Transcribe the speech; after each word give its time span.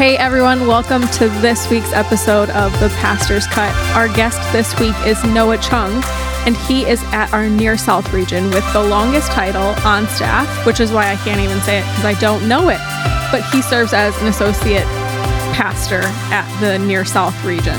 Hey 0.00 0.16
everyone, 0.16 0.66
welcome 0.66 1.02
to 1.08 1.28
this 1.28 1.68
week's 1.68 1.92
episode 1.92 2.48
of 2.48 2.72
The 2.80 2.88
Pastor's 3.00 3.46
Cut. 3.46 3.74
Our 3.94 4.08
guest 4.08 4.40
this 4.50 4.72
week 4.80 4.94
is 5.04 5.22
Noah 5.24 5.58
Chung, 5.58 6.02
and 6.46 6.56
he 6.56 6.86
is 6.88 7.02
at 7.12 7.30
our 7.34 7.50
Near 7.50 7.76
South 7.76 8.10
region 8.10 8.48
with 8.48 8.64
the 8.72 8.82
longest 8.82 9.30
title 9.30 9.74
on 9.84 10.08
staff, 10.08 10.64
which 10.64 10.80
is 10.80 10.90
why 10.90 11.12
I 11.12 11.16
can't 11.16 11.38
even 11.38 11.60
say 11.60 11.80
it 11.80 11.82
because 11.82 12.06
I 12.06 12.14
don't 12.18 12.48
know 12.48 12.70
it. 12.70 12.80
But 13.30 13.42
he 13.52 13.60
serves 13.60 13.92
as 13.92 14.18
an 14.22 14.28
associate 14.28 14.86
pastor 15.52 16.00
at 16.32 16.48
the 16.60 16.78
Near 16.78 17.04
South 17.04 17.36
region. 17.44 17.78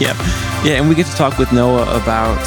yeah. 0.00 0.16
Yeah, 0.64 0.80
and 0.80 0.88
we 0.88 0.94
get 0.94 1.04
to 1.04 1.16
talk 1.16 1.36
with 1.36 1.52
Noah 1.52 1.82
about 2.00 2.40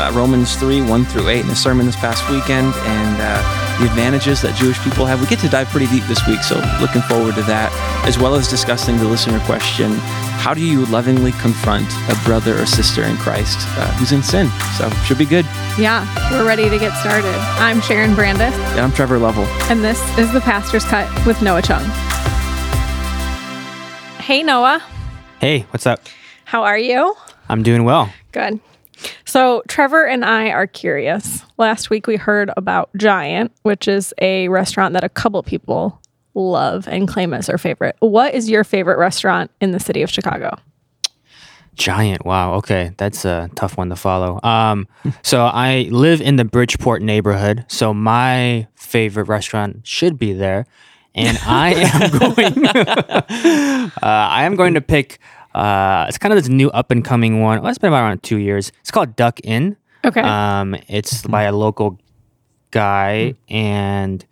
uh, 0.00 0.10
Romans 0.12 0.56
3 0.56 0.82
1 0.82 1.04
through 1.04 1.28
8 1.28 1.44
in 1.44 1.50
a 1.50 1.54
sermon 1.54 1.86
this 1.86 1.94
past 1.94 2.28
weekend 2.28 2.74
and 2.74 3.20
uh, 3.20 3.57
the 3.78 3.86
advantages 3.86 4.42
that 4.42 4.56
Jewish 4.56 4.78
people 4.80 5.06
have. 5.06 5.20
We 5.20 5.26
get 5.26 5.38
to 5.40 5.48
dive 5.48 5.68
pretty 5.68 5.86
deep 5.86 6.04
this 6.04 6.26
week, 6.26 6.42
so 6.42 6.56
looking 6.80 7.02
forward 7.02 7.34
to 7.36 7.42
that, 7.42 7.70
as 8.06 8.18
well 8.18 8.34
as 8.34 8.48
discussing 8.48 8.96
the 8.96 9.04
listener 9.04 9.38
question 9.40 9.92
How 10.42 10.54
do 10.54 10.60
you 10.60 10.84
lovingly 10.86 11.32
confront 11.32 11.86
a 12.10 12.16
brother 12.24 12.60
or 12.60 12.66
sister 12.66 13.04
in 13.04 13.16
Christ 13.16 13.58
uh, 13.78 13.90
who's 13.94 14.12
in 14.12 14.22
sin? 14.22 14.48
So, 14.76 14.90
should 15.04 15.18
be 15.18 15.26
good. 15.26 15.44
Yeah, 15.78 16.02
we're 16.32 16.46
ready 16.46 16.68
to 16.68 16.78
get 16.78 16.92
started. 16.98 17.34
I'm 17.58 17.80
Sharon 17.80 18.14
Brandis. 18.14 18.54
And 18.72 18.80
I'm 18.80 18.92
Trevor 18.92 19.18
Lovell. 19.18 19.46
And 19.70 19.84
this 19.84 20.00
is 20.18 20.32
The 20.32 20.40
Pastor's 20.40 20.84
Cut 20.84 21.08
with 21.26 21.40
Noah 21.42 21.62
Chung. 21.62 21.84
Hey, 24.18 24.42
Noah. 24.42 24.82
Hey, 25.40 25.60
what's 25.70 25.86
up? 25.86 26.00
How 26.44 26.64
are 26.64 26.78
you? 26.78 27.14
I'm 27.48 27.62
doing 27.62 27.84
well. 27.84 28.12
Good. 28.32 28.60
So, 29.24 29.62
Trevor 29.68 30.04
and 30.04 30.24
I 30.24 30.50
are 30.50 30.66
curious. 30.66 31.44
Last 31.56 31.90
week 31.90 32.06
we 32.06 32.16
heard 32.16 32.50
about 32.56 32.90
Giant, 32.96 33.52
which 33.62 33.88
is 33.88 34.12
a 34.20 34.48
restaurant 34.48 34.94
that 34.94 35.04
a 35.04 35.08
couple 35.08 35.42
people 35.42 36.00
love 36.34 36.88
and 36.88 37.08
claim 37.08 37.34
as 37.34 37.46
their 37.46 37.58
favorite. 37.58 37.96
What 38.00 38.34
is 38.34 38.48
your 38.48 38.64
favorite 38.64 38.98
restaurant 38.98 39.50
in 39.60 39.72
the 39.72 39.80
city 39.80 40.02
of 40.02 40.10
Chicago? 40.10 40.56
Giant. 41.74 42.24
Wow. 42.26 42.54
Okay. 42.54 42.92
That's 42.96 43.24
a 43.24 43.50
tough 43.54 43.76
one 43.76 43.88
to 43.90 43.96
follow. 43.96 44.40
Um, 44.42 44.88
so 45.22 45.46
I 45.46 45.88
live 45.90 46.20
in 46.20 46.36
the 46.36 46.44
Bridgeport 46.44 47.02
neighborhood. 47.02 47.64
So 47.68 47.94
my 47.94 48.66
favorite 48.74 49.28
restaurant 49.28 49.86
should 49.86 50.18
be 50.18 50.32
there. 50.32 50.66
And 51.14 51.38
I 51.46 51.74
am 51.74 52.18
going, 52.18 52.66
uh, 52.66 53.90
I 54.02 54.44
am 54.44 54.56
going 54.56 54.74
to 54.74 54.80
pick 54.80 55.18
uh, 55.54 56.06
it's 56.08 56.18
kind 56.18 56.32
of 56.32 56.38
this 56.38 56.48
new 56.48 56.70
up 56.70 56.90
and 56.90 57.04
coming 57.04 57.40
one. 57.40 57.60
Well, 57.60 57.70
it's 57.70 57.78
been 57.78 57.88
about 57.88 58.04
around 58.04 58.22
two 58.22 58.38
years. 58.38 58.72
It's 58.80 58.90
called 58.90 59.16
Duck 59.16 59.40
Inn. 59.44 59.76
Okay. 60.04 60.20
Um, 60.20 60.76
it's 60.88 61.26
by 61.26 61.42
a 61.42 61.52
local 61.52 61.98
guy, 62.70 63.34
and 63.48 64.24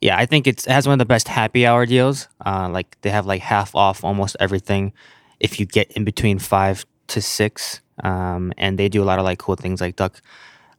yeah, 0.00 0.16
I 0.16 0.26
think 0.26 0.46
it's, 0.46 0.66
it 0.66 0.72
has 0.72 0.86
one 0.86 0.94
of 0.94 0.98
the 0.98 1.04
best 1.04 1.28
happy 1.28 1.66
hour 1.66 1.86
deals. 1.86 2.28
Uh, 2.44 2.68
like 2.70 2.96
they 3.02 3.10
have 3.10 3.26
like 3.26 3.40
half 3.42 3.74
off 3.74 4.04
almost 4.04 4.36
everything 4.40 4.92
if 5.38 5.60
you 5.60 5.66
get 5.66 5.92
in 5.92 6.04
between 6.04 6.38
five 6.38 6.84
to 7.08 7.20
six. 7.20 7.80
Um, 8.02 8.52
and 8.56 8.78
they 8.78 8.88
do 8.88 9.02
a 9.02 9.04
lot 9.04 9.18
of 9.18 9.24
like 9.24 9.38
cool 9.38 9.54
things 9.54 9.80
like 9.80 9.96
duck, 9.96 10.20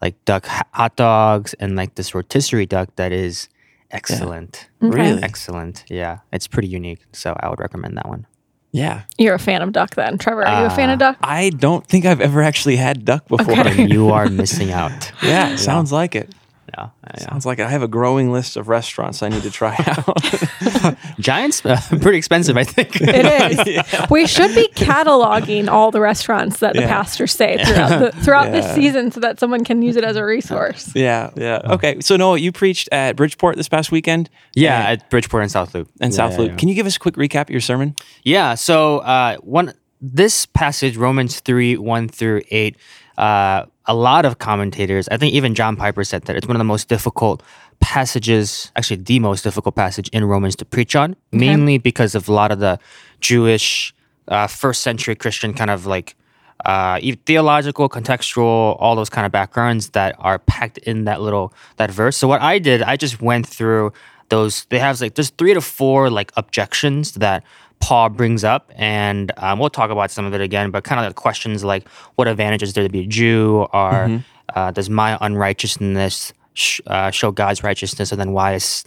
like 0.02 0.16
duck 0.26 0.46
hot 0.48 0.96
dogs 0.96 1.54
and 1.54 1.76
like 1.76 1.96
this 1.96 2.14
rotisserie 2.14 2.66
duck 2.66 2.90
that 2.96 3.12
is 3.12 3.48
excellent. 3.92 4.68
Yeah. 4.82 4.88
Okay. 4.90 4.98
Really? 4.98 5.24
Excellent. 5.24 5.86
Yeah, 5.90 6.20
it's 6.34 6.48
pretty 6.48 6.68
unique. 6.68 7.06
So 7.14 7.38
I 7.40 7.50
would 7.50 7.60
recommend 7.60 7.96
that 7.98 8.08
one. 8.10 8.26
Yeah. 8.74 9.04
You're 9.18 9.36
a 9.36 9.40
fan 9.40 9.62
of 9.62 9.72
duck 9.72 9.94
then. 9.96 10.18
Trevor, 10.18 10.46
are 10.46 10.62
you 10.62 10.66
a 10.68 10.70
fan 10.72 10.90
of 10.90 10.96
Uh, 10.96 11.12
duck? 11.12 11.18
I 11.22 11.52
don't 11.52 11.86
think 11.86 12.06
I've 12.06 12.20
ever 12.20 12.42
actually 12.42 12.76
had 12.76 13.06
duck 13.06 13.28
before. 13.28 13.58
Okay. 13.60 13.86
you 13.88 14.10
are 14.10 14.28
missing 14.42 14.72
out. 14.72 15.12
yeah, 15.22 15.56
sounds 15.56 15.92
like 15.92 16.16
it. 16.16 16.34
Yeah, 16.78 16.90
yeah. 17.18 17.30
Sounds 17.30 17.46
like 17.46 17.60
I 17.60 17.70
have 17.70 17.84
a 17.84 17.88
growing 17.88 18.32
list 18.32 18.58
of 18.58 18.68
restaurants 18.68 19.22
I 19.22 19.30
need 19.30 19.44
to 19.44 19.52
try 19.52 19.76
out. 19.88 20.98
Giants, 21.20 21.66
uh, 21.66 21.80
pretty 22.02 22.18
expensive, 22.18 22.58
I 22.58 22.64
think. 22.64 23.00
It 23.02 23.68
is. 23.68 23.84
We 24.10 24.28
should 24.28 24.54
be 24.56 24.68
cataloging 24.70 25.68
all 25.70 25.92
the 25.92 26.02
restaurants 26.02 26.60
that 26.60 26.74
the 26.74 26.82
Yeah. 26.82 26.88
pastors 26.88 27.32
say 27.34 27.64
throughout 27.64 28.00
the 28.00 28.12
throughout 28.24 28.46
Yeah. 28.46 28.62
this 28.62 28.74
season 28.76 29.12
so 29.12 29.20
that 29.20 29.40
someone 29.40 29.64
can 29.64 29.82
use 29.82 29.96
it 29.96 30.04
as 30.04 30.16
a 30.16 30.26
resource. 30.26 30.92
yeah, 30.96 31.30
yeah. 31.36 31.62
Okay, 31.66 32.00
so 32.02 32.16
Noah, 32.16 32.38
you 32.38 32.52
preached 32.52 32.90
at 32.92 33.16
Bridgeport 33.16 33.56
this 33.58 33.70
past 33.70 33.92
weekend. 33.92 34.30
yeah, 34.56 34.90
and, 34.90 35.02
at 35.02 35.10
Bridgeport 35.10 35.44
and 35.44 35.52
South 35.52 35.74
Loop. 35.76 35.90
and 36.02 36.12
Yeah, 36.12 36.18
South 36.18 36.32
yeah, 36.34 36.38
Loop. 36.40 36.50
yeah. 36.52 36.58
Can 36.58 36.70
you 36.70 36.76
give 36.76 36.86
us 36.88 36.96
a 36.96 37.00
quick 37.00 37.16
recap 37.16 37.44
of 37.44 37.50
your 37.52 37.62
sermon? 37.62 37.96
Yeah. 38.24 38.56
So 38.56 39.00
uh, 39.00 39.38
one 39.38 39.74
this 40.02 40.46
passage, 40.46 40.98
Romans 40.98 41.40
three 41.40 41.78
one 41.78 42.10
through 42.10 42.42
eight. 42.52 42.76
Uh, 43.18 43.66
a 43.86 43.94
lot 43.94 44.26
of 44.26 44.40
commentators, 44.40 45.08
I 45.10 45.18
think 45.18 45.34
even 45.34 45.56
John 45.56 45.76
Piper 45.76 46.04
said 46.04 46.24
that 46.24 46.36
it's 46.36 46.48
one 46.48 46.56
of 46.56 46.60
the 46.60 46.66
most 46.66 46.88
difficult 46.88 47.44
passages, 47.80 48.72
actually 48.76 48.98
the 48.98 49.20
most 49.20 49.44
difficult 49.44 49.76
passage 49.76 50.08
in 50.10 50.24
Romans 50.24 50.56
to 50.58 50.66
preach 50.66 50.96
on, 50.96 51.16
mainly 51.32 51.78
because 51.78 52.16
of 52.16 52.30
a 52.30 52.34
lot 52.34 52.52
of 52.52 52.60
the 52.60 52.80
Jewish 53.20 53.94
uh, 54.30 54.48
first 54.48 54.82
century 54.82 55.16
Christian 55.16 55.54
kind 55.54 55.70
of 55.70 55.86
like 55.86 56.16
uh, 56.66 57.00
theological, 57.26 57.90
contextual, 57.90 58.78
all 58.80 58.96
those 58.96 59.10
kind 59.10 59.26
of 59.26 59.32
backgrounds 59.32 59.90
that 59.90 60.16
are 60.20 60.40
packed 60.40 60.78
in 60.80 61.04
that 61.04 61.22
little 61.22 61.54
that 61.78 61.92
verse. 61.92 62.16
So 62.16 62.28
what 62.28 62.42
I 62.42 62.60
did, 62.60 62.82
I 62.82 62.96
just 62.96 63.22
went 63.22 63.46
through 63.46 63.92
those. 64.30 64.66
They 64.66 64.80
have 64.80 65.02
like 65.02 65.16
there's 65.16 65.32
three 65.32 65.54
to 65.54 65.62
four 65.62 66.10
like 66.10 66.32
objections 66.38 67.14
that 67.14 67.44
Paul 67.80 68.10
brings 68.10 68.44
up, 68.44 68.72
and 68.76 69.32
um, 69.38 69.60
we'll 69.60 69.70
talk 69.70 69.90
about 69.90 70.10
some 70.10 70.26
of 70.26 70.34
it 70.34 70.42
again. 70.42 70.72
But 70.72 70.84
kind 70.84 71.04
of 71.04 71.10
the 71.10 71.14
questions 71.14 71.64
like, 71.64 71.88
what 72.16 72.28
advantage 72.28 72.64
is 72.64 72.74
there 72.74 72.84
to 72.84 72.90
be 72.90 73.02
a 73.02 73.06
Jew, 73.06 73.68
or 73.74 74.22
uh, 74.56 74.72
does 74.72 74.90
my 74.90 75.18
unrighteousness 75.20 76.34
sh- 76.54 76.82
uh, 76.88 77.12
show 77.12 77.32
God's 77.32 77.64
righteousness, 77.64 78.12
and 78.12 78.20
then 78.22 78.32
why 78.32 78.54
is 78.54 78.86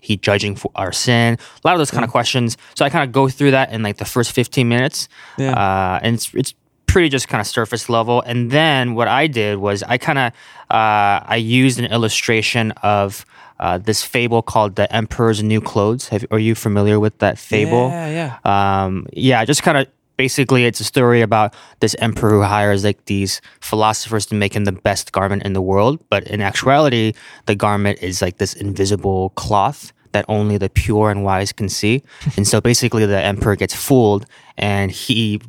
he 0.00 0.16
judging 0.16 0.54
for 0.54 0.70
our 0.76 0.92
sin? 0.92 1.34
A 1.34 1.66
lot 1.66 1.74
of 1.74 1.78
those 1.80 1.90
kind 1.90 2.04
of 2.04 2.10
questions. 2.10 2.56
So 2.76 2.84
I 2.84 2.90
kind 2.90 3.04
of 3.04 3.12
go 3.12 3.28
through 3.28 3.50
that 3.50 3.72
in 3.72 3.82
like 3.82 3.96
the 3.96 4.04
first 4.04 4.32
15 4.32 4.68
minutes. 4.68 5.08
Yeah. 5.36 5.52
Uh, 5.52 5.98
and 6.02 6.14
it's, 6.14 6.32
it's 6.34 6.54
pretty 6.88 7.08
just 7.08 7.28
kind 7.28 7.40
of 7.40 7.46
surface 7.46 7.88
level. 7.88 8.22
And 8.22 8.50
then 8.50 8.94
what 8.94 9.06
I 9.06 9.28
did 9.28 9.58
was 9.58 9.82
I 9.84 9.98
kind 9.98 10.18
of, 10.18 10.32
uh, 10.70 11.22
I 11.24 11.36
used 11.36 11.78
an 11.78 11.84
illustration 11.84 12.72
of 12.82 13.24
uh, 13.60 13.78
this 13.78 14.02
fable 14.02 14.42
called 14.42 14.76
The 14.76 14.92
Emperor's 14.92 15.42
New 15.42 15.60
Clothes. 15.60 16.08
Have, 16.08 16.24
are 16.30 16.38
you 16.38 16.54
familiar 16.54 16.98
with 16.98 17.18
that 17.18 17.38
fable? 17.38 17.88
Yeah, 17.88 18.38
yeah. 18.44 18.84
um, 18.84 19.06
yeah, 19.12 19.44
just 19.44 19.62
kind 19.62 19.78
of 19.78 19.86
basically 20.16 20.64
it's 20.64 20.80
a 20.80 20.84
story 20.84 21.22
about 21.22 21.54
this 21.80 21.94
emperor 22.00 22.30
who 22.30 22.42
hires 22.42 22.84
like 22.84 23.04
these 23.06 23.40
philosophers 23.60 24.26
to 24.26 24.34
make 24.34 24.54
him 24.54 24.64
the 24.64 24.72
best 24.72 25.12
garment 25.12 25.44
in 25.44 25.52
the 25.52 25.62
world. 25.62 25.98
But 26.10 26.26
in 26.26 26.40
actuality, 26.40 27.14
the 27.46 27.54
garment 27.54 28.02
is 28.02 28.20
like 28.20 28.38
this 28.38 28.54
invisible 28.54 29.30
cloth 29.30 29.92
that 30.12 30.24
only 30.28 30.56
the 30.56 30.70
pure 30.70 31.10
and 31.10 31.24
wise 31.24 31.52
can 31.52 31.68
see. 31.68 32.02
and 32.36 32.46
so 32.46 32.60
basically 32.60 33.06
the 33.06 33.20
emperor 33.20 33.56
gets 33.56 33.74
fooled 33.74 34.26
and 34.56 34.90
he 34.90 35.40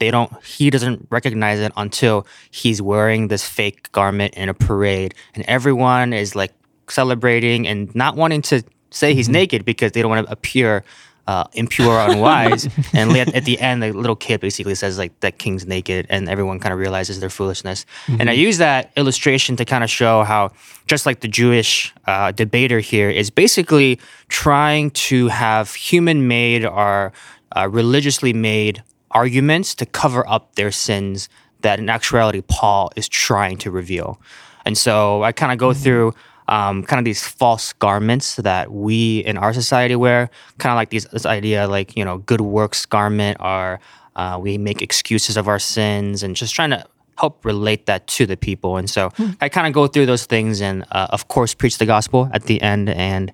they 0.00 0.10
don't 0.10 0.32
he 0.44 0.70
doesn't 0.70 1.06
recognize 1.10 1.60
it 1.60 1.72
until 1.76 2.26
he's 2.50 2.82
wearing 2.82 3.28
this 3.28 3.48
fake 3.48 3.92
garment 3.92 4.34
in 4.34 4.48
a 4.48 4.54
parade 4.54 5.14
and 5.34 5.44
everyone 5.46 6.12
is 6.12 6.34
like 6.34 6.52
celebrating 6.88 7.68
and 7.68 7.94
not 7.94 8.16
wanting 8.16 8.42
to 8.42 8.64
say 8.90 9.14
he's 9.14 9.28
naked 9.28 9.64
because 9.64 9.92
they 9.92 10.02
don't 10.02 10.10
want 10.10 10.26
to 10.26 10.32
appear 10.32 10.82
uh, 11.26 11.44
impure 11.52 11.92
or 11.92 12.10
unwise. 12.10 12.68
and 12.92 13.16
at, 13.16 13.44
the 13.44 13.60
end, 13.60 13.82
the 13.84 13.92
little 13.92 14.16
kid 14.16 14.40
basically 14.40 14.74
says 14.74 14.98
like 14.98 15.18
that 15.20 15.38
king's 15.38 15.64
naked, 15.64 16.04
and 16.08 16.28
everyone 16.28 16.58
kind 16.58 16.72
of 16.72 16.78
realizes 16.80 17.20
their 17.20 17.30
foolishness. 17.30 17.86
And 18.08 18.28
I 18.28 18.32
use 18.32 18.58
that 18.58 18.90
illustration 18.96 19.54
to 19.56 19.64
kind 19.64 19.84
of 19.84 19.90
show 19.90 20.24
how 20.24 20.50
just 20.86 21.06
like 21.06 21.20
the 21.20 21.28
Jewish 21.28 21.94
uh, 22.06 22.32
debater 22.32 22.80
here 22.80 23.08
is 23.08 23.30
basically 23.30 24.00
trying 24.28 24.90
to 24.90 25.28
have 25.28 25.72
human-made 25.72 26.64
or 26.64 27.12
uh, 27.56 27.68
religiously 27.68 28.32
made 28.32 28.82
arguments 29.10 29.74
to 29.76 29.86
cover 29.86 30.28
up 30.28 30.54
their 30.54 30.70
sins 30.70 31.28
that 31.60 31.78
in 31.78 31.88
actuality 31.88 32.42
Paul 32.46 32.90
is 32.96 33.08
trying 33.08 33.58
to 33.58 33.70
reveal. 33.70 34.20
And 34.64 34.76
so 34.76 35.22
I 35.22 35.32
kind 35.32 35.52
of 35.52 35.58
go 35.58 35.72
through 35.72 36.14
um, 36.48 36.82
kind 36.82 36.98
of 36.98 37.04
these 37.04 37.26
false 37.26 37.72
garments 37.74 38.36
that 38.36 38.72
we 38.72 39.20
in 39.20 39.36
our 39.38 39.52
society 39.52 39.94
wear, 39.94 40.30
kind 40.58 40.72
of 40.72 40.76
like 40.76 40.90
these, 40.90 41.04
this 41.06 41.24
idea 41.24 41.68
like, 41.68 41.96
you 41.96 42.04
know, 42.04 42.18
good 42.18 42.40
works 42.40 42.86
garment 42.86 43.38
or 43.40 43.80
uh, 44.16 44.38
we 44.40 44.58
make 44.58 44.82
excuses 44.82 45.36
of 45.36 45.48
our 45.48 45.58
sins 45.58 46.22
and 46.22 46.34
just 46.34 46.54
trying 46.54 46.70
to 46.70 46.84
help 47.18 47.44
relate 47.44 47.86
that 47.86 48.06
to 48.06 48.26
the 48.26 48.36
people. 48.36 48.78
And 48.78 48.88
so 48.88 49.10
I 49.40 49.48
kind 49.48 49.66
of 49.66 49.72
go 49.72 49.86
through 49.86 50.06
those 50.06 50.24
things 50.24 50.60
and, 50.60 50.84
uh, 50.90 51.08
of 51.10 51.28
course, 51.28 51.54
preach 51.54 51.78
the 51.78 51.86
gospel 51.86 52.30
at 52.32 52.44
the 52.44 52.60
end 52.62 52.88
and 52.88 53.32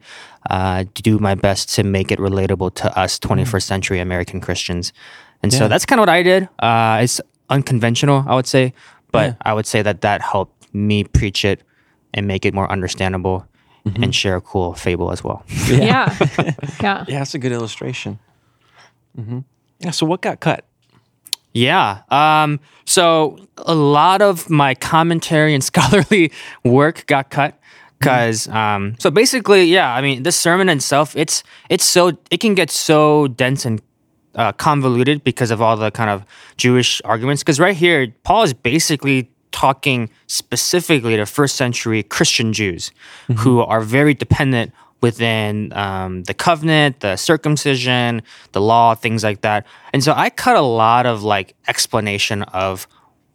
uh, 0.51 0.85
do 0.95 1.19
my 1.19 1.35
best 1.35 1.75
to 1.77 1.85
make 1.85 2.11
it 2.11 2.19
relatable 2.19 2.75
to 2.75 2.99
us 2.99 3.19
21st 3.19 3.63
century 3.63 4.01
American 4.01 4.41
Christians. 4.41 4.93
And 5.43 5.53
Yeah. 5.53 5.59
so 5.61 5.69
that's 5.69 5.87
kind 5.87 5.99
of 5.99 6.03
what 6.03 6.09
I 6.09 6.23
did. 6.23 6.49
Uh, 6.59 7.01
it's 7.03 7.21
unconventional, 7.51 8.25
I 8.27 8.35
would 8.35 8.47
say, 8.47 8.73
but 9.13 9.37
I 9.45 9.53
would 9.53 9.67
say 9.67 9.83
that 9.83 10.01
that 10.01 10.21
helped 10.21 10.73
me 10.75 11.05
preach 11.05 11.45
it 11.45 11.63
and 12.15 12.27
make 12.27 12.45
it 12.45 12.55
more 12.55 12.71
understandable 12.71 13.47
and 13.85 14.13
share 14.15 14.35
a 14.37 14.41
cool 14.41 14.75
fable 14.75 15.13
as 15.13 15.23
well. 15.23 15.45
Yeah. 15.69 16.13
Yeah. 16.83 17.05
Yeah, 17.09 17.19
that's 17.21 17.35
a 17.35 17.39
good 17.39 17.53
illustration. 17.53 18.19
hmm 19.15 19.41
Yeah. 19.81 19.93
So 19.93 20.07
what 20.07 20.21
got 20.23 20.41
cut? 20.41 20.65
Yeah. 21.53 22.03
Um, 22.11 22.59
so 22.85 23.39
a 23.59 23.75
lot 23.75 24.21
of 24.23 24.51
my 24.51 24.75
commentary 24.75 25.55
and 25.55 25.63
scholarly 25.73 26.33
work 26.65 27.07
got 27.07 27.31
cut. 27.31 27.55
because 27.99 28.49
um, 28.49 28.95
so 28.99 29.11
basically, 29.11 29.65
yeah. 29.65 29.95
I 29.95 30.03
mean, 30.03 30.23
this 30.23 30.37
sermon 30.37 30.69
itself, 30.69 31.17
it's 31.17 31.43
it's 31.71 31.85
so 31.85 32.19
it 32.31 32.41
can 32.41 32.55
get 32.55 32.71
so 32.71 33.29
dense 33.29 33.65
and 33.65 33.81
uh, 34.37 34.53
convoluted 34.53 35.25
because 35.25 35.51
of 35.51 35.61
all 35.61 35.77
the 35.77 35.91
kind 35.91 36.11
of 36.11 36.25
Jewish 36.57 37.03
arguments. 37.05 37.43
Because 37.43 37.59
right 37.59 37.77
here, 37.77 38.15
Paul 38.23 38.45
is 38.45 38.55
basically 38.55 39.31
talking 39.51 40.11
specifically 40.27 41.17
to 41.17 41.25
first 41.25 41.57
century 41.57 42.03
Christian 42.03 42.53
Jews 42.53 42.93
who 43.39 43.61
are 43.61 43.81
very 43.81 44.13
dependent 44.13 44.73
within 45.01 45.73
um, 45.73 46.25
the 46.25 46.35
covenant, 46.35 47.01
the 47.01 47.17
circumcision, 47.17 48.23
the 48.53 48.61
law, 48.61 48.95
things 48.95 49.25
like 49.25 49.41
that. 49.43 49.67
And 49.93 50.03
so 50.03 50.13
I 50.15 50.31
cut 50.31 50.57
a 50.57 50.63
lot 50.63 51.07
of 51.07 51.23
like 51.23 51.55
explanation 51.69 52.43
of 52.43 52.87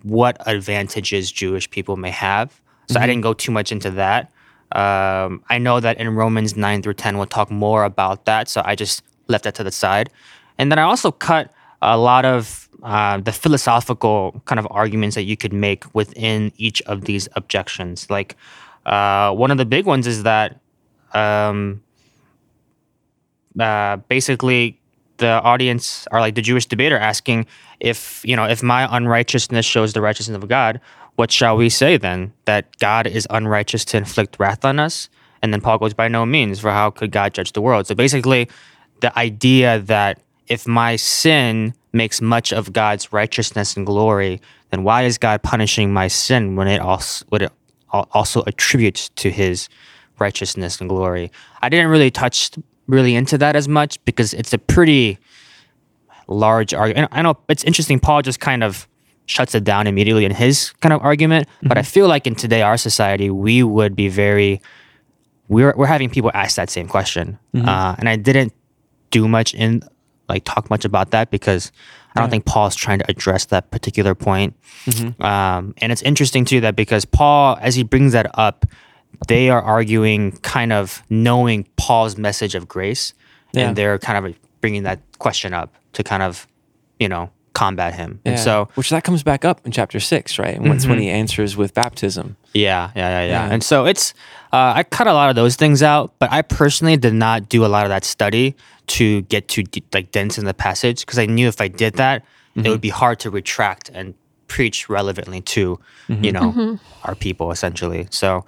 what 0.03 0.37
advantages 0.47 1.31
Jewish 1.31 1.69
people 1.69 1.97
may 1.97 2.11
have. 2.11 2.59
So 2.89 2.99
I 2.99 3.07
didn't 3.07 3.21
go 3.21 3.33
too 3.33 3.51
much 3.51 3.71
into 3.71 3.89
that. 3.91 4.31
Um, 4.73 5.43
I 5.49 5.57
know 5.59 5.79
that 5.79 5.97
in 5.97 6.13
Romans 6.13 6.57
9 6.57 6.81
through 6.81 6.95
10, 6.95 7.17
we'll 7.17 7.25
talk 7.25 7.49
more 7.49 7.85
about 7.85 8.25
that. 8.25 8.49
So 8.49 8.61
I 8.65 8.75
just 8.75 9.01
left 9.27 9.45
that 9.45 9.55
to 9.55 9.63
the 9.63 9.71
side. 9.71 10.09
And 10.61 10.71
then 10.71 10.77
I 10.77 10.83
also 10.83 11.11
cut 11.11 11.51
a 11.81 11.97
lot 11.97 12.23
of 12.23 12.69
uh, 12.83 13.17
the 13.17 13.31
philosophical 13.31 14.43
kind 14.45 14.59
of 14.59 14.67
arguments 14.69 15.15
that 15.15 15.23
you 15.23 15.35
could 15.35 15.53
make 15.53 15.83
within 15.95 16.51
each 16.57 16.83
of 16.83 17.05
these 17.05 17.27
objections. 17.35 18.07
Like 18.11 18.35
uh, 18.85 19.33
one 19.33 19.49
of 19.49 19.57
the 19.57 19.65
big 19.65 19.87
ones 19.87 20.05
is 20.05 20.21
that 20.21 20.59
um, 21.15 21.81
uh, 23.59 23.95
basically 24.07 24.79
the 25.17 25.41
audience 25.41 26.05
are 26.11 26.19
like 26.19 26.35
the 26.35 26.43
Jewish 26.43 26.67
debater 26.67 26.97
asking 26.97 27.47
if 27.79 28.21
you 28.23 28.35
know 28.35 28.45
if 28.45 28.61
my 28.61 28.87
unrighteousness 28.95 29.65
shows 29.65 29.93
the 29.93 30.01
righteousness 30.01 30.35
of 30.35 30.47
God, 30.47 30.79
what 31.15 31.31
shall 31.31 31.57
we 31.57 31.69
say 31.69 31.97
then? 31.97 32.33
That 32.45 32.77
God 32.77 33.07
is 33.07 33.25
unrighteous 33.31 33.83
to 33.85 33.97
inflict 33.97 34.37
wrath 34.39 34.63
on 34.63 34.77
us? 34.77 35.09
And 35.41 35.51
then 35.51 35.61
Paul 35.61 35.79
goes, 35.79 35.95
by 35.95 36.07
no 36.07 36.23
means, 36.23 36.59
for 36.59 36.69
how 36.69 36.91
could 36.91 37.11
God 37.11 37.33
judge 37.33 37.53
the 37.53 37.61
world? 37.61 37.87
So 37.87 37.95
basically, 37.95 38.47
the 38.99 39.17
idea 39.17 39.79
that 39.79 40.21
if 40.51 40.67
my 40.67 40.97
sin 40.97 41.73
makes 41.93 42.21
much 42.21 42.51
of 42.51 42.73
God's 42.73 43.13
righteousness 43.13 43.77
and 43.77 43.85
glory, 43.85 44.41
then 44.69 44.83
why 44.83 45.03
is 45.03 45.17
God 45.17 45.41
punishing 45.43 45.93
my 45.93 46.09
sin 46.09 46.57
when 46.57 46.67
it 46.67 46.81
also 46.81 47.25
when 47.29 47.43
it 47.43 47.51
also 47.91 48.43
attributes 48.45 49.07
to 49.15 49.31
His 49.31 49.69
righteousness 50.19 50.81
and 50.81 50.89
glory? 50.89 51.31
I 51.61 51.69
didn't 51.69 51.87
really 51.87 52.11
touch 52.11 52.51
really 52.87 53.15
into 53.15 53.37
that 53.37 53.55
as 53.55 53.69
much 53.69 54.03
because 54.03 54.33
it's 54.33 54.51
a 54.51 54.57
pretty 54.57 55.17
large 56.27 56.73
argument. 56.73 57.07
I 57.13 57.21
know 57.21 57.37
it's 57.47 57.63
interesting. 57.63 57.97
Paul 58.01 58.21
just 58.21 58.41
kind 58.41 58.61
of 58.61 58.89
shuts 59.27 59.55
it 59.55 59.63
down 59.63 59.87
immediately 59.87 60.25
in 60.25 60.33
his 60.33 60.71
kind 60.81 60.91
of 60.91 61.01
argument, 61.01 61.47
but 61.63 61.77
I 61.77 61.83
feel 61.83 62.09
like 62.09 62.27
in 62.27 62.35
today 62.35 62.61
our 62.61 62.75
society 62.75 63.29
we 63.29 63.63
would 63.63 63.95
be 63.95 64.09
very 64.09 64.61
we're 65.47 65.73
we're 65.77 65.85
having 65.85 66.09
people 66.09 66.31
ask 66.33 66.57
that 66.57 66.69
same 66.69 66.89
question, 66.89 67.39
uh, 67.69 67.95
and 67.97 68.09
I 68.09 68.17
didn't 68.17 68.51
do 69.11 69.29
much 69.29 69.53
in 69.53 69.83
like 70.31 70.43
talk 70.45 70.69
much 70.69 70.85
about 70.85 71.11
that 71.11 71.29
because 71.29 71.71
I 72.15 72.19
don't 72.21 72.29
think 72.29 72.45
Paul's 72.45 72.75
trying 72.75 72.99
to 72.99 73.05
address 73.09 73.45
that 73.45 73.71
particular 73.71 74.15
point. 74.15 74.55
Um, 75.19 75.73
and 75.77 75.91
it's 75.91 76.01
interesting 76.01 76.45
too 76.45 76.61
that 76.61 76.75
because 76.75 77.05
Paul, 77.05 77.57
as 77.61 77.75
he 77.75 77.83
brings 77.83 78.13
that 78.13 78.27
up, 78.37 78.65
they 79.27 79.49
are 79.49 79.61
arguing 79.61 80.31
kind 80.41 80.73
of 80.73 81.03
knowing 81.09 81.67
Paul's 81.77 82.17
message 82.17 82.55
of 82.55 82.67
grace, 82.67 83.13
Yeah. 83.53 83.67
and 83.69 83.75
they're 83.77 83.99
kind 83.99 84.25
of 84.25 84.35
bringing 84.61 84.83
that 84.83 84.99
question 85.19 85.53
up 85.53 85.73
to 85.93 86.03
kind 86.03 86.23
of 86.23 86.47
you 86.99 87.09
know 87.09 87.29
combat 87.53 87.93
him. 87.93 88.19
And 88.25 88.39
so 88.39 88.69
which 88.75 88.89
that 88.89 89.03
comes 89.03 89.23
back 89.23 89.43
up 89.45 89.65
in 89.65 89.71
chapter 89.71 89.99
six, 89.99 90.39
right? 90.39 90.55
And 90.57 90.71
that's 90.71 90.87
when 90.87 90.99
he 90.99 91.09
answers 91.09 91.57
with 91.57 91.73
baptism. 91.73 92.37
Yeah, 92.53 92.91
yeah, 92.95 93.09
yeah, 93.09 93.21
yeah. 93.25 93.27
Yeah. 93.47 93.53
And 93.53 93.63
so 93.63 93.85
it's 93.85 94.13
uh, 94.53 94.73
I 94.75 94.83
cut 94.83 95.07
a 95.07 95.13
lot 95.13 95.29
of 95.29 95.35
those 95.35 95.55
things 95.55 95.83
out, 95.83 96.13
but 96.19 96.31
I 96.31 96.41
personally 96.41 96.97
did 96.97 97.13
not 97.13 97.49
do 97.49 97.65
a 97.65 97.67
lot 97.67 97.83
of 97.85 97.89
that 97.89 98.03
study 98.05 98.55
to 98.87 99.21
get 99.23 99.47
too 99.47 99.63
deep, 99.63 99.93
like 99.93 100.11
dense 100.11 100.37
in 100.37 100.45
the 100.45 100.53
passage 100.53 101.05
because 101.05 101.19
I 101.19 101.25
knew 101.25 101.47
if 101.47 101.61
I 101.61 101.67
did 101.67 101.95
that, 101.95 102.23
it 102.55 102.59
mm-hmm. 102.59 102.69
would 102.69 102.81
be 102.81 102.89
hard 102.89 103.19
to 103.21 103.29
retract 103.29 103.89
and 103.93 104.13
preach 104.47 104.89
relevantly 104.89 105.39
to 105.39 105.79
you 106.09 106.15
mm-hmm. 106.15 106.33
know 106.33 106.51
mm-hmm. 106.51 107.07
our 107.07 107.15
people 107.15 107.51
essentially. 107.51 108.07
So 108.09 108.45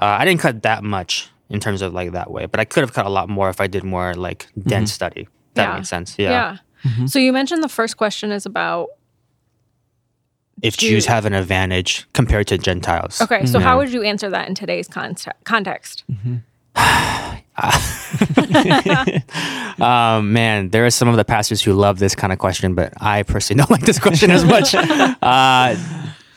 uh, 0.00 0.16
I 0.20 0.24
didn't 0.24 0.40
cut 0.40 0.62
that 0.62 0.84
much 0.84 1.28
in 1.48 1.58
terms 1.58 1.82
of 1.82 1.92
like 1.92 2.12
that 2.12 2.30
way, 2.30 2.46
but 2.46 2.60
I 2.60 2.64
could 2.64 2.82
have 2.82 2.92
cut 2.92 3.06
a 3.06 3.10
lot 3.10 3.28
more 3.28 3.48
if 3.48 3.60
I 3.60 3.66
did 3.66 3.82
more 3.82 4.14
like 4.14 4.46
dense 4.56 4.92
study. 4.92 5.28
That 5.54 5.68
Yeah. 5.68 5.74
makes 5.76 5.88
sense. 5.88 6.14
Yeah. 6.18 6.56
Yeah. 6.84 7.06
So 7.06 7.18
you 7.18 7.32
mentioned 7.32 7.62
the 7.62 7.68
first 7.68 7.96
question 7.96 8.30
is 8.30 8.46
about 8.46 8.88
If 10.62 10.76
Jew- 10.76 10.90
Jews 10.90 11.06
have 11.06 11.26
an 11.26 11.34
advantage 11.34 12.06
compared 12.12 12.46
to 12.48 12.58
Gentiles. 12.58 13.20
okay. 13.20 13.44
So 13.46 13.58
Yeah. 13.58 13.64
how 13.64 13.78
would 13.78 13.92
you 13.92 14.02
answer 14.02 14.30
that 14.30 14.48
in 14.48 14.54
today's 14.54 14.88
context? 14.88 15.28
Context. 15.44 16.04
Um, 19.80 20.32
man, 20.32 20.70
there 20.70 20.84
are 20.86 20.90
some 20.90 21.08
of 21.08 21.16
the 21.16 21.24
pastors 21.24 21.62
who 21.62 21.72
love 21.72 21.98
this 21.98 22.14
kind 22.14 22.32
of 22.32 22.38
question, 22.38 22.74
but 22.74 22.92
I 23.00 23.22
personally 23.22 23.58
don't 23.62 23.70
like 23.70 23.82
this 23.82 23.98
question 23.98 24.30
as 24.30 24.44
much. 24.44 24.74
uh, 25.22 25.76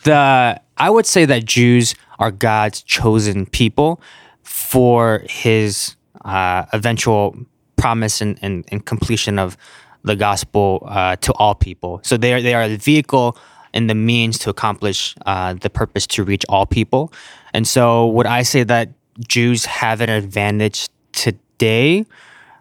the 0.04 0.60
I 0.76 0.90
would 0.90 1.06
say 1.06 1.24
that 1.24 1.44
Jews 1.44 1.94
are 2.18 2.30
God's 2.30 2.82
chosen 2.82 3.46
people 3.46 4.00
for 4.42 5.22
His 5.28 5.96
uh, 6.24 6.66
eventual 6.72 7.36
promise 7.76 8.20
and, 8.20 8.38
and, 8.42 8.64
and 8.68 8.84
completion 8.84 9.38
of 9.38 9.56
the 10.02 10.16
gospel 10.16 10.82
uh, 10.86 11.16
to 11.16 11.32
all 11.34 11.54
people. 11.54 12.00
So 12.02 12.16
they 12.16 12.34
are 12.34 12.42
they 12.42 12.54
are 12.54 12.68
the 12.68 12.76
vehicle 12.76 13.36
and 13.74 13.90
the 13.90 13.94
means 13.94 14.38
to 14.38 14.50
accomplish 14.50 15.14
uh, 15.26 15.54
the 15.54 15.68
purpose 15.68 16.06
to 16.06 16.24
reach 16.24 16.44
all 16.48 16.64
people. 16.64 17.12
And 17.52 17.66
so, 17.66 18.06
would 18.08 18.26
I 18.26 18.42
say 18.42 18.62
that 18.62 18.90
Jews 19.28 19.64
have 19.66 20.00
an 20.00 20.10
advantage 20.10 20.88
today? 21.14 22.06